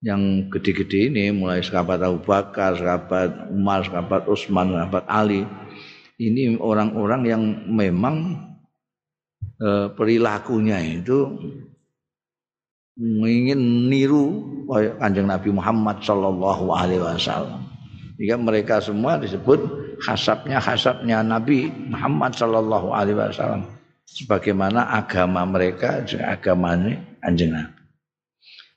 yang 0.00 0.48
gede-gede 0.48 1.12
ini 1.12 1.28
mulai 1.28 1.60
serabat 1.60 2.00
Abu 2.00 2.24
Bakar, 2.24 2.76
serabat 2.76 3.52
Umar, 3.52 3.84
serabat 3.84 4.24
Utsman, 4.24 4.72
serabat 4.72 5.04
Ali. 5.04 5.44
Ini 6.20 6.56
orang-orang 6.60 7.22
yang 7.28 7.42
memang 7.68 8.16
eh, 9.60 9.88
perilakunya 9.92 11.00
itu 11.00 11.36
ingin 13.00 13.88
niru 13.88 14.24
kanjeng 15.00 15.28
Nabi 15.28 15.48
Muhammad 15.52 16.04
Shallallahu 16.04 16.64
Alaihi 16.72 17.00
Wasallam. 17.00 17.64
Jika 18.20 18.36
mereka 18.36 18.84
semua 18.84 19.16
disebut 19.16 19.60
hasabnya 20.04 20.60
hasabnya 20.60 21.24
Nabi 21.24 21.72
Muhammad 21.88 22.36
Shallallahu 22.36 22.92
Alaihi 22.92 23.16
Wasallam. 23.16 23.64
Sebagaimana 24.04 24.90
agama 24.90 25.46
mereka 25.46 26.04
agamanya 26.04 27.00
kanjeng 27.24 27.56
Nabi. 27.56 27.79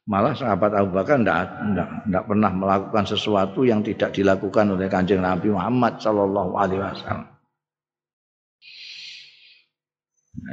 Malah 0.04 0.36
sahabat 0.36 0.76
Abu 0.76 0.99
Bakar 0.99 1.24
tidak 1.24 2.24
pernah 2.28 2.51
melakukan 2.51 3.08
sesuatu 3.08 3.64
yang 3.64 3.80
tidak 3.80 4.12
dilakukan 4.12 4.76
oleh 4.76 4.91
kanjeng 4.91 5.24
Nabi 5.24 5.47
Muhammad 5.56 5.95
Shallallahu 6.04 6.60
Alaihi 6.60 6.84
Wasallam. 6.84 7.34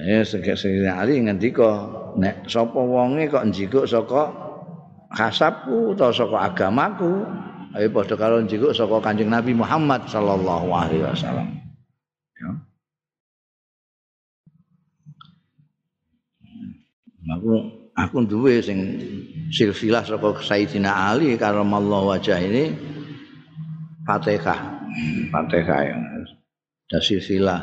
Ya 0.06 0.22
sekiranya 0.22 1.02
Ali 1.02 1.18
ngendika 1.24 1.88
nek 2.14 2.46
sapa 2.46 2.78
wonge 2.78 3.26
kok 3.32 3.48
njikuk 3.48 3.88
saka 3.88 4.28
kasabku 5.10 5.96
utawa 5.96 6.12
saka 6.12 6.36
agamaku 6.46 7.24
ayo 7.74 7.88
padha 7.88 8.14
karo 8.14 8.44
njikuk 8.44 8.76
saka 8.76 9.00
Kanjeng 9.00 9.32
Nabi 9.32 9.56
Muhammad 9.56 10.04
sallallahu 10.06 10.68
alaihi 10.68 11.02
wasallam. 11.02 11.48
Ya. 12.38 12.50
Aku 17.40 17.79
aku 18.06 18.24
duwe 18.24 18.64
sing 18.64 18.78
silsilah 19.52 20.06
saka 20.06 20.40
Sayyidina 20.40 21.10
Ali 21.12 21.36
karamallahu 21.36 22.16
wajah 22.16 22.40
ini 22.40 22.72
Fatihah. 24.06 24.60
Fatihah 25.30 25.80
ya. 25.84 25.96
Ada 26.90 26.98
silsilah 26.98 27.60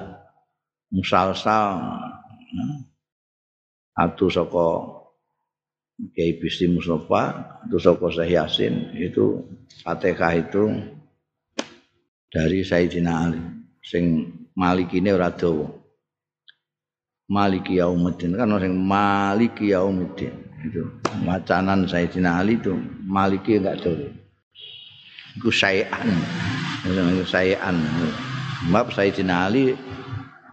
musalsal 0.94 1.84
atau 3.98 4.28
saka 4.32 4.68
Kiai 6.14 6.38
Bisti 6.38 6.70
Mustafa 6.70 7.58
atau 7.66 7.80
saka 7.82 8.08
Syekh 8.14 8.38
Yasin 8.38 8.74
itu 8.96 9.44
Fatihah 9.82 10.34
itu 10.38 10.64
dari 12.30 12.62
Sayyidina 12.62 13.12
Ali 13.12 13.42
sing 13.82 14.30
malikine 14.54 15.12
ora 15.12 15.34
dawa 15.34 15.77
Maliki 17.28 17.80
Yaumuddin 17.80 18.40
kan 18.40 18.56
sing 18.60 18.74
Maliki 18.76 19.76
Yaumuddin 19.76 20.34
itu 20.64 20.84
wacanan 21.28 21.86
Sayyidina 21.86 22.42
Ali 22.42 22.56
itu 22.56 22.74
Maliki 23.04 23.60
enggak 23.60 23.84
dawa 23.84 24.10
iku 25.38 25.52
sayan 25.52 26.08
itu 26.88 27.24
sayan 27.28 27.78
Sebab 28.58 28.90
Sayyidina 28.90 29.48
Ali 29.48 29.78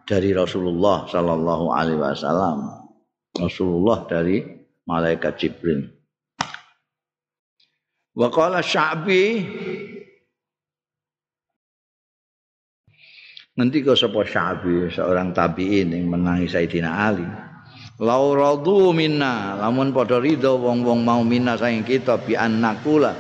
dari 0.04 0.36
Rasulullah 0.36 1.08
sallallahu 1.08 1.72
alaihi 1.72 1.98
wasallam. 1.98 2.84
Rasulullah 3.34 4.04
dari 4.06 4.44
malaikat 4.84 5.40
Jibril. 5.40 5.88
Wa 8.14 8.30
qala 8.30 8.62
Sya'bi 8.62 9.42
Nanti 13.54 13.86
kau 13.86 13.94
sapa 13.94 14.26
Sya'bi 14.26 14.90
seorang 14.90 15.30
tabi'in 15.30 15.94
yang 15.94 16.10
menangi 16.10 16.50
Sayyidina 16.50 16.90
Ali. 16.90 17.26
Lau 18.02 18.34
radu 18.34 18.90
minna, 18.90 19.54
lamun 19.54 19.94
padha 19.94 20.18
ridha 20.18 20.50
wong-wong 20.58 21.06
mau 21.06 21.22
minna 21.22 21.54
saking 21.54 21.86
kita 21.86 22.18
bi 22.18 22.34
annakula. 22.34 23.14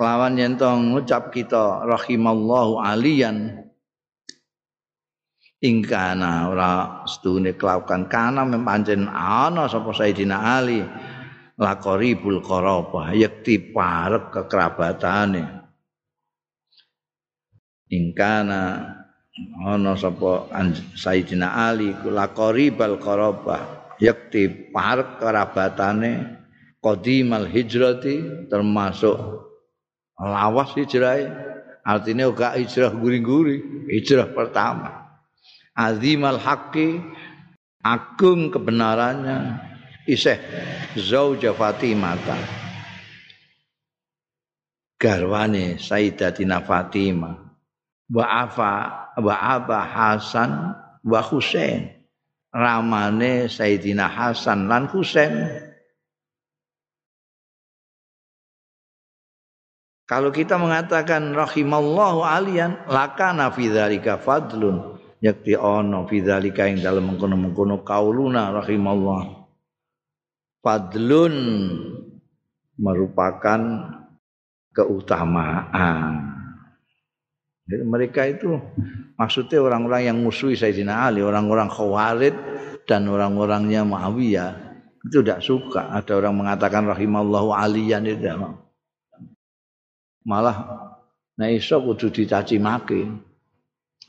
Lawan 0.00 0.40
yen 0.40 0.56
ngucap 0.56 1.28
kita 1.28 1.84
rahimallahu 1.84 2.80
aliyan 2.80 3.68
ingkana 5.60 6.52
ora 6.52 6.72
sedune 7.08 7.56
kelakuan 7.56 8.08
kana 8.08 8.44
mempancen 8.44 9.08
ana 9.08 9.68
sapa 9.68 9.92
Sayyidina 9.92 10.36
Ali 10.36 10.80
laqaribul 11.56 12.44
qarabah 12.44 13.16
yakti 13.16 13.72
parek 13.72 14.32
kekerabatane 14.32 15.44
ingkana 17.88 18.95
ana 19.60 19.96
sapa 19.96 20.48
Sayyidina 20.96 21.68
Ali 21.68 21.92
laqaribal 21.92 22.96
qarabah 22.96 23.94
yakti 24.00 24.72
parek 24.72 25.20
kerabatane 25.20 26.40
qadimal 26.80 27.44
hijrati 27.48 28.48
termasuk 28.48 29.16
lawas 30.16 30.72
hijrah 30.76 31.20
artinya 31.84 32.32
gak 32.32 32.56
hijrah 32.60 32.92
guri-guri 32.96 33.88
hijrah 33.92 34.32
pertama. 34.32 35.04
Azimal 35.76 36.40
haqqi 36.40 37.04
agung 37.84 38.48
kebenarannya 38.48 39.60
iseh 40.08 40.40
zauja 40.96 41.52
Fatimah 41.52 42.16
garwane 44.96 45.76
Sayyidatina 45.76 46.64
Fatimah. 46.64 47.36
Wa 48.06 48.24
afa 48.46 49.05
wa 49.16 49.34
aba 49.36 49.84
Hasan 49.84 50.76
wa 51.04 51.20
Husain. 51.24 51.92
Ramane 52.56 53.52
Sayyidina 53.52 54.08
Hasan 54.08 54.68
lan 54.68 54.88
Husain. 54.88 55.50
Kalau 60.06 60.30
kita 60.30 60.54
mengatakan 60.54 61.34
rahimallahu 61.34 62.22
alian 62.22 62.78
lakana 62.86 63.50
fi 63.50 63.66
dzalika 63.66 64.22
fadlun. 64.22 64.96
Yakti 65.18 65.58
ono 65.58 66.06
fidzalika 66.06 66.68
ing 66.70 66.84
dalem 66.84 67.10
mengkono-mengkono 67.10 67.82
kauluna 67.82 68.54
rahimallah. 68.54 69.48
Fadlun 70.62 71.34
merupakan 72.78 73.60
keutamaan 74.76 76.35
jadi 77.66 77.82
mereka 77.82 78.22
itu 78.30 78.62
maksudnya 79.18 79.58
orang-orang 79.58 80.06
yang 80.06 80.16
musuhi 80.22 80.54
Sayyidina 80.54 81.10
Ali, 81.10 81.18
orang-orang 81.18 81.66
Khawarid 81.66 82.34
dan 82.86 83.10
orang-orangnya 83.10 83.82
Muawiyah 83.82 84.50
itu 85.02 85.18
tidak 85.22 85.42
suka. 85.42 85.90
Ada 85.90 86.14
orang 86.14 86.46
mengatakan 86.46 86.86
rahimallahu 86.86 87.50
aliyan 87.50 88.06
itu 88.06 88.22
tidak 88.22 88.54
Malah 90.26 90.56
nah 91.38 91.50
iso 91.50 91.82
kudu 91.82 92.10
dicaci 92.10 92.58
maki. 92.62 93.02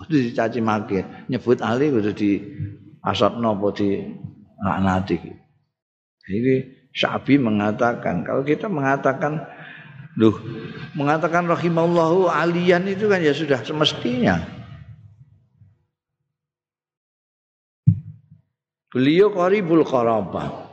kudu 0.05 0.16
dicaci 0.30 0.62
maki. 0.62 1.01
Nyebut 1.30 1.58
ali 1.66 1.89
kudu 1.89 2.14
di 2.14 2.38
asapno 3.01 3.58
apa 3.58 3.68
di 3.74 3.89
laknati. 4.62 5.18
Ini 6.30 6.55
Syabi 6.93 7.38
mengatakan 7.38 8.26
kalau 8.26 8.41
kita 8.41 8.70
mengatakan 8.70 9.45
Duh, 10.18 10.34
mengatakan 10.97 11.45
rahimallahu 11.45 12.26
alian 12.26 12.89
itu 12.89 13.05
kan 13.05 13.22
ya 13.22 13.38
sudah 13.38 13.61
semestinya. 13.61 14.41
Beliau 18.89 19.30
qaribul 19.30 19.86
qarabah. 19.86 20.65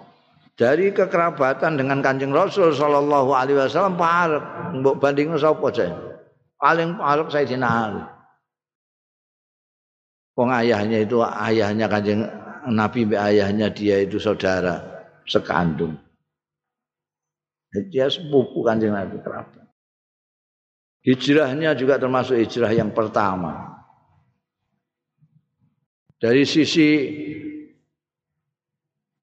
Dari 0.55 0.95
kekerabatan 0.95 1.77
dengan 1.77 1.99
Kanjeng 1.99 2.31
Rasul 2.31 2.73
sallallahu 2.73 3.37
alaihi 3.37 3.59
wasallam 3.59 4.01
parek. 4.01 4.45
Mbok 4.81 4.97
bandingno 5.03 5.37
sapa 5.37 5.69
Paling 6.57 6.97
parek 6.97 7.29
Sayyidina 7.29 7.69
Ali. 7.69 8.05
Wong 10.35 10.51
ayahnya 10.51 10.99
itu 11.05 11.21
ayahnya 11.23 11.87
kanjeng 11.87 12.27
Nabi 12.71 13.07
ayahnya 13.13 13.71
dia 13.71 14.03
itu 14.03 14.17
saudara 14.19 14.83
sekandung. 15.27 16.04
Dia 17.75 18.07
sepupu 18.07 18.63
kanjeng 18.63 18.95
Nabi 18.95 19.19
kerabat. 19.19 19.67
Hijrahnya 21.05 21.75
juga 21.75 21.99
termasuk 21.99 22.39
hijrah 22.39 22.71
yang 22.71 22.95
pertama. 22.95 23.75
Dari 26.17 26.47
sisi 26.47 26.89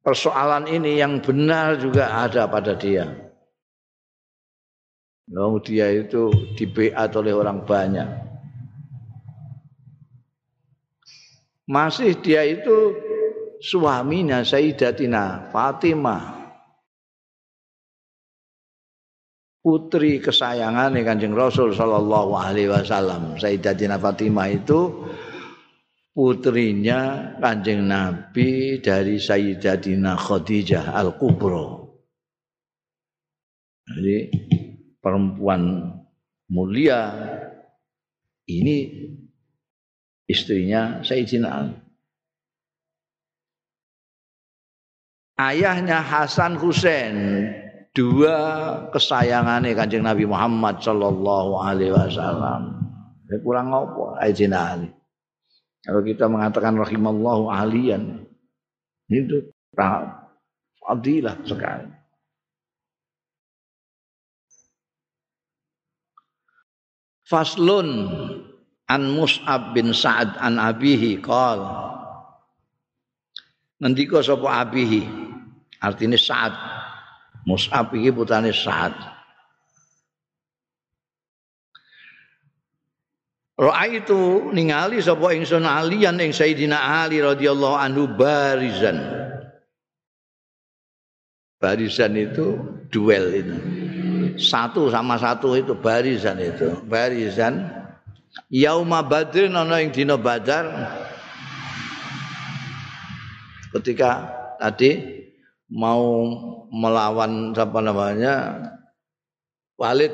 persoalan 0.04 0.68
ini 0.68 1.00
yang 1.00 1.24
benar 1.24 1.80
juga 1.80 2.22
ada 2.22 2.46
pada 2.46 2.76
dia. 2.76 3.08
Lalu 5.32 5.58
dia 5.64 5.88
itu 5.90 6.30
dibeat 6.60 7.16
oleh 7.16 7.32
orang 7.32 7.64
banyak. 7.64 8.32
masih 11.72 12.20
dia 12.20 12.44
itu 12.44 13.00
suaminya 13.64 14.44
Sayyidatina 14.44 15.48
Fatimah 15.56 16.41
putri 19.62 20.18
kesayangan 20.18 20.98
Kanjeng 21.06 21.38
Rasul 21.38 21.72
sallallahu 21.78 22.34
alaihi 22.34 22.68
wasallam 22.68 23.38
Sayyidatina 23.38 24.02
Fatimah 24.02 24.50
itu 24.50 25.06
putrinya 26.12 27.34
Kanjeng 27.38 27.86
Nabi 27.86 28.82
dari 28.82 29.22
Sayyidatina 29.22 30.18
Khadijah 30.18 30.92
Al-Kubra 30.98 31.82
jadi 33.92 34.32
perempuan 35.02 35.94
mulia 36.48 37.12
ini 38.48 38.78
istrinya 40.28 41.04
Sayyidina. 41.04 41.76
Ayahnya 45.42 46.06
Hasan 46.06 46.54
Husain, 46.62 47.18
dua 47.92 48.38
kesayangannya 48.92 49.76
Kanjeng 49.76 50.08
Nabi 50.08 50.24
Muhammad 50.24 50.80
sallallahu 50.80 51.60
alaihi 51.60 51.92
wasallam. 51.92 52.80
Ya, 53.28 53.40
kurang 53.44 53.72
apa 53.72 54.24
Sayyidina 54.24 54.60
Ali. 54.60 54.90
Kalau 55.82 56.02
kita 56.06 56.30
mengatakan 56.30 56.78
rahimallahu 56.78 57.50
aliyan 57.50 58.28
itu 59.10 59.50
fadilah 60.86 61.36
sekali. 61.44 61.90
Faslun 67.26 68.12
an 68.92 69.02
Mus'ab 69.16 69.72
bin 69.72 69.96
Sa'ad 69.96 70.36
an 70.36 70.60
abihi 70.60 71.24
qol 71.24 71.64
ngendika 73.80 74.20
sapa 74.20 74.68
abihi 74.68 75.08
artine 75.80 76.20
Sa'ad 76.20 76.81
Mus'ab 77.46 77.90
iki 77.98 78.14
putrane 78.14 78.54
Sa'ad 78.54 78.94
Roa 83.62 83.86
itu 83.86 84.50
ningali 84.50 84.98
sapa 85.06 85.38
ingsun 85.38 85.62
alian 85.70 86.18
ing 86.18 86.34
Sayyidina 86.34 87.06
Ali 87.06 87.22
radhiyallahu 87.22 87.78
anhu 87.78 88.10
barizan. 88.10 88.98
Barisan 91.62 92.18
itu 92.18 92.58
duel 92.90 93.26
itu. 93.38 93.58
Satu 94.42 94.90
sama 94.90 95.22
satu 95.22 95.54
itu 95.54 95.78
barisan 95.78 96.42
itu. 96.42 96.74
Barisan 96.90 97.70
Yauma 98.50 99.06
Badr 99.06 99.46
ana 99.54 99.78
ing 99.78 99.94
dina 99.94 100.18
Badar 100.18 100.66
ketika 103.78 104.26
tadi 104.58 105.22
mau 105.72 106.28
melawan 106.68 107.56
apa 107.56 107.80
namanya 107.80 108.34
Walid 109.80 110.12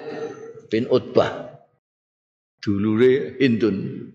bin 0.70 0.86
Utbah 0.88 1.58
dulure 2.62 3.36
Hindun 3.42 4.08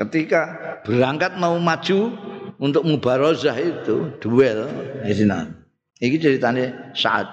ketika 0.00 0.56
berangkat 0.88 1.36
mau 1.36 1.60
maju 1.60 2.16
untuk 2.56 2.82
mubarozah 2.88 3.56
itu 3.60 4.16
duel 4.18 4.66
ini 5.04 6.16
ceritanya 6.16 6.92
saat 6.96 7.28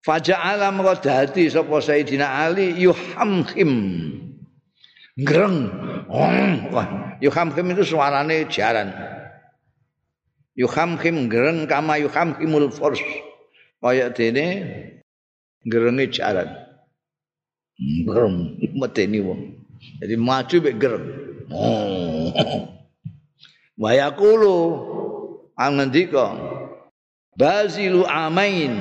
Faja'ala 0.00 0.72
maka 0.72 0.96
dadi 1.04 1.44
sapa 1.52 1.76
Sayyidina 1.76 2.24
Ali 2.24 2.72
yuhamhim. 2.80 3.72
Greng. 5.20 5.68
Wah, 6.08 7.20
yuhamhim 7.20 7.76
itu 7.76 7.92
suarane 7.92 8.48
jaran. 8.48 8.96
Yuhamhim 10.56 11.30
greng 11.30 11.68
kama 11.70 12.00
yuhamhimul 12.00 12.70
furs. 12.74 13.00
Kaya 13.80 14.10
dene 14.12 14.46
grenge 15.66 16.10
jaran. 16.12 16.50
Greng 18.06 18.60
medeni 18.76 19.20
wong. 19.20 19.40
Jadi 20.00 20.14
maju 20.16 20.56
mek 20.60 20.76
greng. 20.76 21.06
Oh. 21.50 22.30
Wa 23.80 23.96
yaqulu 23.96 24.56
angendika 25.56 26.36
Bazilu 27.40 28.04
amain 28.04 28.76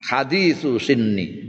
hadisu 0.00 0.80
sinni 0.80 1.47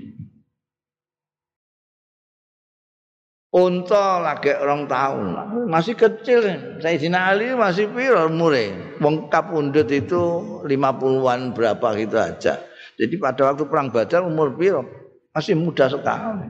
Unta 3.49 4.21
lagi 4.21 4.53
orang 4.53 4.85
tahun 4.85 5.25
masih 5.65 5.97
kecil. 5.97 6.45
Sayyidina 6.77 7.33
Ali 7.33 7.49
masih 7.57 7.89
piro 7.89 8.29
umure? 8.29 8.93
Wong 9.01 9.25
kapundhut 9.25 9.89
itu 9.89 10.21
50-an 10.69 11.57
berapa 11.57 11.87
gitu 11.97 12.13
aja. 12.21 12.61
Jadi 12.93 13.15
pada 13.17 13.49
waktu 13.49 13.65
perang 13.65 13.89
Badar 13.89 14.21
umur 14.21 14.53
piro? 14.53 14.85
Masih 15.33 15.57
muda 15.57 15.89
sekali. 15.89 16.45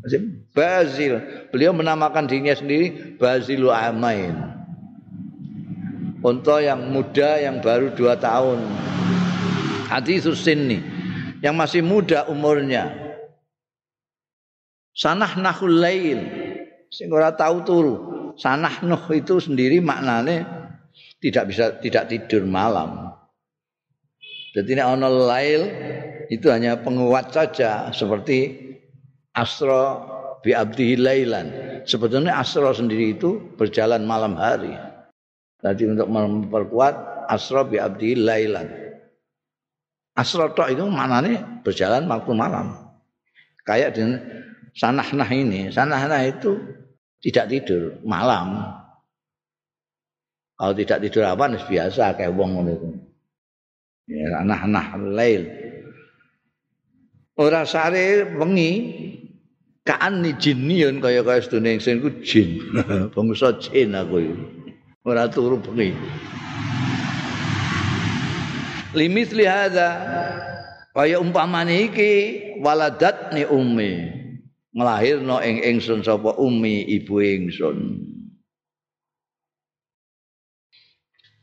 Masih 0.00 0.20
Bazil. 0.56 1.20
Beliau 1.52 1.76
menamakan 1.76 2.24
dirinya 2.24 2.56
sendiri 2.56 3.20
Bazilu 3.20 3.68
Amain. 3.68 4.32
Unta 6.24 6.64
yang 6.64 6.80
muda 6.88 7.44
yang 7.44 7.60
baru 7.60 7.92
dua 7.92 8.16
tahun. 8.16 8.62
Hadisus 9.92 10.40
sinni. 10.40 10.80
Yang 11.44 11.54
masih 11.60 11.82
muda 11.84 12.24
umurnya. 12.24 13.01
Sanah 14.92 15.32
nahul 15.40 15.80
lail. 15.80 16.20
Sing 16.92 17.08
ora 17.08 17.32
tahu 17.32 17.64
turu. 17.64 17.96
Sanah 18.36 18.80
nuh 18.84 19.02
itu 19.12 19.40
sendiri 19.40 19.80
maknanya 19.80 20.44
tidak 21.20 21.52
bisa 21.52 21.76
tidak 21.80 22.08
tidur 22.08 22.44
malam. 22.44 23.12
Jadi 24.52 24.76
ini 24.76 24.82
ono 24.84 25.08
lail 25.08 25.62
itu 26.28 26.52
hanya 26.52 26.76
penguat 26.80 27.32
saja 27.32 27.88
seperti 27.88 28.52
asro 29.32 30.04
bi 30.44 30.52
abdihi 30.52 31.00
lailan. 31.00 31.46
Sebetulnya 31.88 32.36
asro 32.36 32.68
sendiri 32.72 33.16
itu 33.16 33.40
berjalan 33.56 34.04
malam 34.04 34.36
hari. 34.36 34.76
Jadi 35.64 35.88
untuk 35.88 36.08
memperkuat 36.12 37.28
asro 37.32 37.64
bi 37.64 37.80
abdihi 37.80 38.16
lailan. 38.20 38.82
Asrotok 40.12 40.68
itu 40.68 40.84
maknanya 40.84 41.64
berjalan 41.64 42.04
waktu 42.04 42.32
malam. 42.36 42.76
Kayak 43.64 43.96
di 43.96 44.04
sanah-nah 44.76 45.28
ini, 45.30 45.70
sanah-nah 45.72 46.22
itu 46.28 46.56
tidak 47.22 47.48
tidur 47.52 47.96
malam. 48.02 48.76
Kalau 50.56 50.74
tidak 50.78 51.02
tidur 51.06 51.26
apa 51.26 51.58
biasa 51.66 52.14
kayak 52.14 52.34
wong 52.34 52.62
itu. 52.66 52.88
Ya, 54.10 54.42
nah-nah 54.42 54.98
lail. 54.98 55.48
Ora 57.38 57.64
sare 57.64 58.28
wengi 58.36 58.72
kaan 59.82 60.20
ni 60.20 60.36
jinion 60.36 61.00
kaya 61.00 61.24
kaya 61.24 61.40
sedune 61.42 61.80
ingsun 61.80 62.04
ku 62.04 62.10
jin. 62.22 62.60
Bangsa 63.14 63.56
jin 63.58 63.96
aku 63.96 64.16
iki. 64.20 64.36
Ora 65.02 65.26
turu 65.26 65.58
bengi. 65.58 65.96
limit 68.92 69.32
lihada 69.32 69.90
kaya 70.92 71.16
umpamane 71.16 71.88
iki 71.88 72.12
waladat 72.60 73.32
ni 73.32 73.48
ummi 73.48 74.21
nglahirno 74.72 75.36
ing 75.44 75.60
ingsun 75.60 76.00
sapa 76.00 76.36
ummi 76.40 76.88
ibu 76.88 77.20
ingsun. 77.20 77.78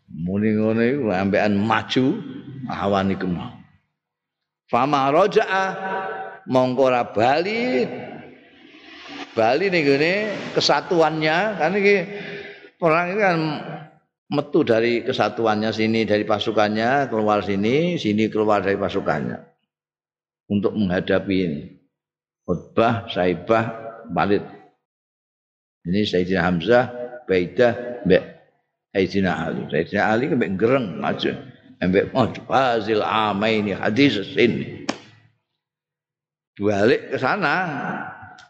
Muni 0.10 0.58
ngene 0.58 0.84
iku 0.98 1.14
ambekan 1.14 1.54
maju 1.54 2.06
awan 2.66 3.14
iku 3.14 3.30
mau 3.30 3.54
fama 4.70 5.10
raja'a 5.14 5.66
mongko 6.50 6.82
ora 6.90 7.06
bali 7.06 7.86
bali 9.38 9.66
ning 9.70 9.86
kesatuannya. 10.58 11.38
Kan 11.62 11.78
iki 11.78 11.96
perang 12.82 13.14
ini 13.14 13.22
kan 13.22 13.38
metu 14.30 14.66
dari 14.66 15.06
kesatuannya 15.06 15.70
sini 15.70 16.06
dari 16.10 16.26
pasukannya 16.26 17.06
keluar 17.10 17.46
sini 17.46 17.98
sini 18.02 18.30
keluar 18.34 18.66
dari 18.66 18.82
pasukannya. 18.82 19.38
Untuk 20.50 20.74
menghadapi 20.74 21.38
ini 21.38 21.79
khutbah 22.50 23.06
saibah 23.14 23.70
Walid 24.10 24.41
Ini 25.86 26.02
Sayyidina 26.04 26.41
Hamzah, 26.43 26.86
Baidah, 27.30 28.04
Mbak 28.04 28.24
Sayyidina 28.91 29.32
Ali. 29.47 29.62
Sayyidina 29.70 30.02
Ali 30.02 30.24
kan 30.28 30.38
mbak 30.41 30.52
gereng 30.58 30.86
maju. 31.00 31.32
Mbak 31.80 32.06
maju 32.12 32.39
Fazil 32.50 33.06
Amaini 33.06 33.78
hadis 33.78 34.20
ini. 34.36 34.84
Balik 36.60 37.16
ke 37.16 37.18
sana 37.22 37.56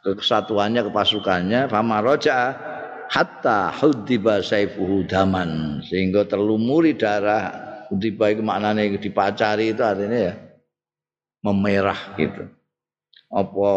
ke 0.02 0.18
kesatuannya 0.18 0.90
ke 0.90 0.92
pasukannya 0.92 1.70
fama 1.70 2.02
roja 2.02 2.58
hatta 3.06 3.70
hudiba 3.78 4.42
saifuhu 4.42 5.06
daman 5.06 5.82
sehingga 5.86 6.26
terlumuri 6.26 6.98
darah 6.98 7.54
hudiba 7.94 8.34
itu 8.34 8.42
maknanya 8.42 8.98
dipacari 8.98 9.78
itu 9.78 9.86
artinya 9.86 10.34
ya 10.34 10.34
memerah 11.46 12.18
gitu 12.18 12.50
apa 13.30 13.72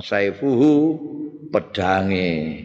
saifuhu 0.00 0.96
pedange? 1.52 2.64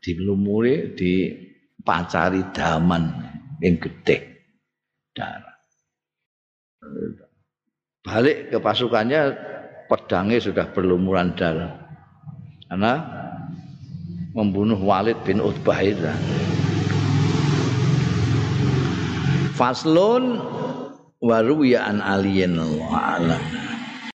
Dilumuri 0.00 0.96
dipacari 0.96 2.40
daman 2.56 3.04
yang 3.60 3.76
gede. 3.76 4.16
Darah. 5.12 5.58
Balik 8.00 8.48
ke 8.48 8.56
pasukannya 8.56 9.36
pedangnya 9.92 10.40
sudah 10.40 10.72
berlumuran 10.72 11.36
darah. 11.36 11.76
Karena 12.64 12.94
membunuh 14.32 14.80
Walid 14.80 15.20
bin 15.26 15.42
Utbah 15.44 15.84
itu. 15.84 16.08
Faslun 19.52 20.40
waruya 21.20 21.84
an 21.84 22.00
aliyin 22.00 22.56
Allah 22.56 23.68